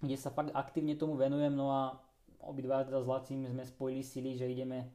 kde 0.00 0.16
sa 0.16 0.32
fakt 0.32 0.56
aktívne 0.56 0.96
tomu 0.96 1.20
venujem, 1.20 1.52
no 1.52 1.68
a 1.68 2.00
obidva 2.44 2.84
teda 2.84 3.00
s 3.00 3.06
Lacím 3.06 3.46
sme 3.48 3.64
spojili 3.64 4.02
sily, 4.04 4.30
že 4.36 4.48
ideme 4.48 4.90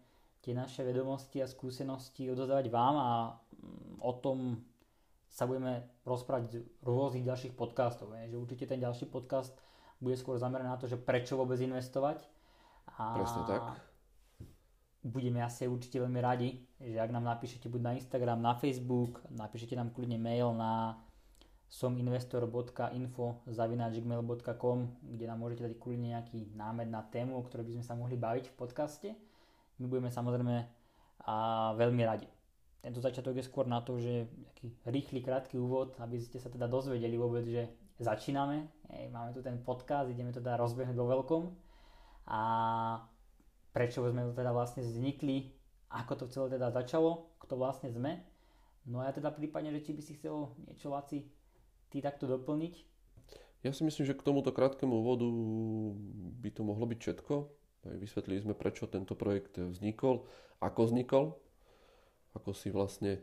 tie 0.46 0.54
naše 0.54 0.86
vedomosti 0.86 1.42
a 1.42 1.50
skúsenosti 1.50 2.30
odozdávať 2.30 2.70
vám 2.70 2.96
a 3.02 3.10
mm, 3.34 4.02
o 4.02 4.12
tom 4.22 4.62
sa 5.26 5.50
budeme 5.50 6.00
rozprávať 6.08 6.64
v 6.64 6.86
rôznych 6.86 7.28
ďalších 7.28 7.58
podcastov. 7.58 8.14
Je. 8.16 8.32
Že 8.32 8.38
určite 8.40 8.66
ten 8.70 8.80
ďalší 8.80 9.10
podcast 9.12 9.52
bude 10.00 10.16
skôr 10.16 10.40
zameraný 10.40 10.72
na 10.72 10.80
to, 10.80 10.88
že 10.88 11.02
prečo 11.02 11.36
vôbec 11.36 11.60
investovať. 11.60 12.24
A 12.96 13.20
Presne 13.20 13.44
tak. 13.50 13.64
Budeme 15.06 15.44
asi 15.44 15.68
určite 15.68 16.02
veľmi 16.02 16.22
radi, 16.24 16.62
že 16.82 16.98
ak 16.98 17.12
nám 17.14 17.26
napíšete 17.26 17.70
buď 17.70 17.82
na 17.82 17.92
Instagram, 17.94 18.42
na 18.42 18.54
Facebook, 18.58 19.22
napíšete 19.34 19.78
nám 19.78 19.94
kľudne 19.94 20.18
mail 20.18 20.56
na 20.56 20.98
sominvestor.info 21.70 23.46
zavinačgmail.com, 23.50 24.78
kde 25.02 25.26
nám 25.26 25.40
môžete 25.42 25.68
dať 25.70 25.74
kľudne 25.82 26.16
nejaký 26.16 26.56
námed 26.56 26.88
na 26.88 27.02
tému, 27.04 27.36
o 27.36 27.46
ktorej 27.46 27.68
by 27.68 27.74
sme 27.82 27.86
sa 27.86 27.94
mohli 27.98 28.16
baviť 28.16 28.54
v 28.54 28.58
podcaste. 28.58 29.10
My 29.82 29.86
budeme 29.90 30.14
samozrejme 30.14 30.56
a 31.26 31.36
veľmi 31.74 32.04
radi. 32.06 32.30
Tento 32.86 33.02
začiatok 33.02 33.42
je 33.42 33.50
skôr 33.50 33.66
na 33.66 33.82
to, 33.82 33.98
že 33.98 34.30
taký 34.54 34.70
rýchly, 34.86 35.20
krátky 35.26 35.58
úvod, 35.58 35.98
aby 35.98 36.22
ste 36.22 36.38
sa 36.38 36.54
teda 36.54 36.70
dozvedeli 36.70 37.18
vôbec, 37.18 37.42
že 37.42 37.66
začíname. 37.98 38.70
Ej, 38.94 39.10
máme 39.10 39.34
tu 39.34 39.42
ten 39.42 39.58
podcast, 39.58 40.06
ideme 40.06 40.30
to 40.30 40.38
teda 40.38 40.62
rozbehnúť 40.62 40.94
vo 40.94 41.10
veľkom. 41.10 41.44
A 42.30 42.42
prečo 43.74 44.06
sme 44.06 44.30
teda 44.38 44.54
vlastne 44.54 44.86
vznikli, 44.86 45.50
ako 45.90 46.14
to 46.14 46.26
celé 46.30 46.62
teda 46.62 46.70
začalo, 46.70 47.34
kto 47.42 47.58
vlastne 47.58 47.90
sme. 47.90 48.22
No 48.86 49.02
a 49.02 49.10
ja 49.10 49.18
teda 49.18 49.34
prípadne, 49.34 49.74
že 49.74 49.82
či 49.82 49.92
by 49.98 50.02
si 50.06 50.14
chcel 50.22 50.54
niečo 50.70 50.94
Laci 50.94 51.26
ty 51.90 52.02
takto 52.02 52.26
doplniť? 52.26 52.96
Ja 53.66 53.74
si 53.74 53.82
myslím, 53.82 54.06
že 54.06 54.14
k 54.14 54.22
tomuto 54.22 54.54
krátkemu 54.54 54.94
úvodu 54.94 55.26
by 56.38 56.50
to 56.54 56.62
mohlo 56.62 56.86
byť 56.86 57.00
všetko. 57.02 57.34
Vysvetlili 57.98 58.46
sme, 58.46 58.54
prečo 58.54 58.86
tento 58.86 59.18
projekt 59.18 59.58
vznikol, 59.58 60.30
ako 60.62 60.82
vznikol, 60.86 61.26
ako 62.38 62.50
si 62.54 62.70
vlastne 62.70 63.18
e, 63.18 63.22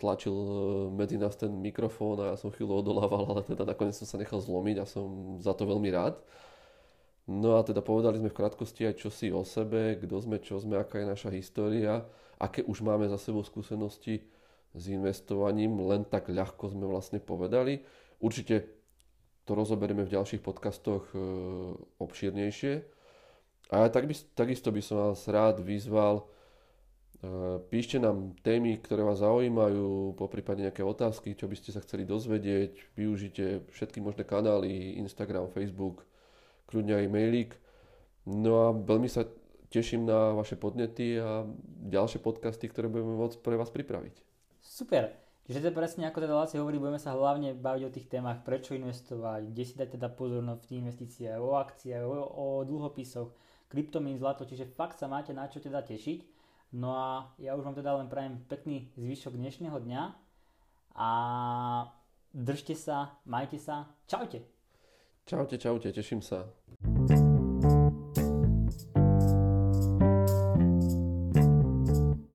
tlačil 0.00 0.32
e, 0.32 0.48
medzi 0.96 1.20
nás 1.20 1.36
ten 1.36 1.52
mikrofón 1.52 2.20
a 2.24 2.32
ja 2.32 2.36
som 2.40 2.48
chvíľu 2.52 2.80
odolával, 2.80 3.24
ale 3.36 3.42
teda 3.44 3.68
nakoniec 3.68 3.96
som 3.96 4.08
sa 4.08 4.16
nechal 4.16 4.40
zlomiť 4.40 4.76
a 4.80 4.88
som 4.88 5.36
za 5.40 5.52
to 5.52 5.68
veľmi 5.68 5.92
rád. 5.92 6.16
No 7.28 7.56
a 7.56 7.64
teda 7.64 7.84
povedali 7.84 8.16
sme 8.16 8.32
v 8.32 8.38
krátkosti 8.40 8.88
aj 8.88 8.94
čo 8.96 9.08
si 9.12 9.28
o 9.28 9.44
sebe, 9.44 10.00
kto 10.00 10.16
sme, 10.24 10.40
čo 10.40 10.56
sme, 10.56 10.80
aká 10.80 11.04
je 11.04 11.12
naša 11.12 11.30
história, 11.36 12.04
aké 12.40 12.64
už 12.64 12.80
máme 12.80 13.08
za 13.12 13.20
sebou 13.20 13.44
skúsenosti 13.44 14.24
s 14.74 14.84
investovaním, 14.86 15.82
len 15.82 16.06
tak 16.06 16.30
ľahko 16.30 16.70
sme 16.70 16.86
vlastne 16.86 17.18
povedali. 17.18 17.82
Určite 18.22 18.80
to 19.44 19.58
rozoberieme 19.58 20.06
v 20.06 20.14
ďalších 20.14 20.44
podcastoch 20.46 21.10
e, 21.10 21.18
obšírnejšie. 21.98 22.72
A 23.74 23.90
tak 23.90 24.06
by, 24.06 24.14
takisto 24.34 24.70
by 24.70 24.82
som 24.82 25.10
vás 25.10 25.26
rád 25.26 25.58
vyzval, 25.58 26.22
e, 26.22 26.24
píšte 27.66 27.98
nám 27.98 28.38
témy, 28.46 28.78
ktoré 28.78 29.02
vás 29.02 29.26
zaujímajú, 29.26 30.14
poprípadne 30.14 30.70
nejaké 30.70 30.86
otázky, 30.86 31.34
čo 31.34 31.50
by 31.50 31.56
ste 31.58 31.74
sa 31.74 31.82
chceli 31.82 32.06
dozvedieť, 32.06 32.94
využite 32.94 33.66
všetky 33.74 33.98
možné 33.98 34.22
kanály, 34.22 35.02
Instagram, 35.02 35.50
Facebook, 35.50 36.06
kľudne 36.70 37.02
aj 37.02 37.10
mailík. 37.10 37.50
No 38.30 38.52
a 38.62 38.66
veľmi 38.70 39.10
sa 39.10 39.26
teším 39.74 40.06
na 40.06 40.30
vaše 40.30 40.54
podnety 40.54 41.18
a 41.18 41.42
ďalšie 41.90 42.22
podcasty, 42.22 42.70
ktoré 42.70 42.86
budeme 42.86 43.18
môcť 43.18 43.42
pre 43.42 43.58
vás 43.58 43.74
pripraviť. 43.74 44.29
Super. 44.60 45.16
Čiže 45.50 45.66
to 45.66 45.70
presne 45.74 46.06
ako 46.06 46.22
teda 46.22 46.38
Laci 46.38 46.62
hovorí, 46.62 46.78
budeme 46.78 47.02
sa 47.02 47.10
hlavne 47.10 47.58
baviť 47.58 47.82
o 47.82 47.90
tých 47.90 48.06
témach, 48.06 48.46
prečo 48.46 48.78
investovať, 48.78 49.50
kde 49.50 49.62
si 49.66 49.74
dať 49.74 49.98
teda 49.98 50.06
pozornosť 50.14 50.60
v 50.62 50.68
tých 50.70 50.80
investíciách, 50.86 51.42
o 51.42 51.58
akciách, 51.58 52.04
o, 52.06 52.14
o 52.22 52.46
dlhopisoch, 52.62 53.34
kryptomín, 53.66 54.14
zlato, 54.14 54.46
čiže 54.46 54.70
fakt 54.70 55.02
sa 55.02 55.10
máte 55.10 55.34
na 55.34 55.50
čo 55.50 55.58
teda 55.58 55.82
tešiť. 55.82 56.22
No 56.78 56.94
a 56.94 57.34
ja 57.42 57.58
už 57.58 57.66
vám 57.66 57.74
teda 57.74 57.98
len 57.98 58.06
prajem 58.06 58.38
pekný 58.46 58.94
zvyšok 58.94 59.34
dnešného 59.34 59.74
dňa 59.74 60.02
a 60.94 61.10
držte 62.30 62.78
sa, 62.78 63.18
majte 63.26 63.58
sa, 63.58 63.90
čaute. 64.06 64.46
Čaute, 65.26 65.58
čaute, 65.58 65.90
teším 65.90 66.22
sa. 66.22 66.46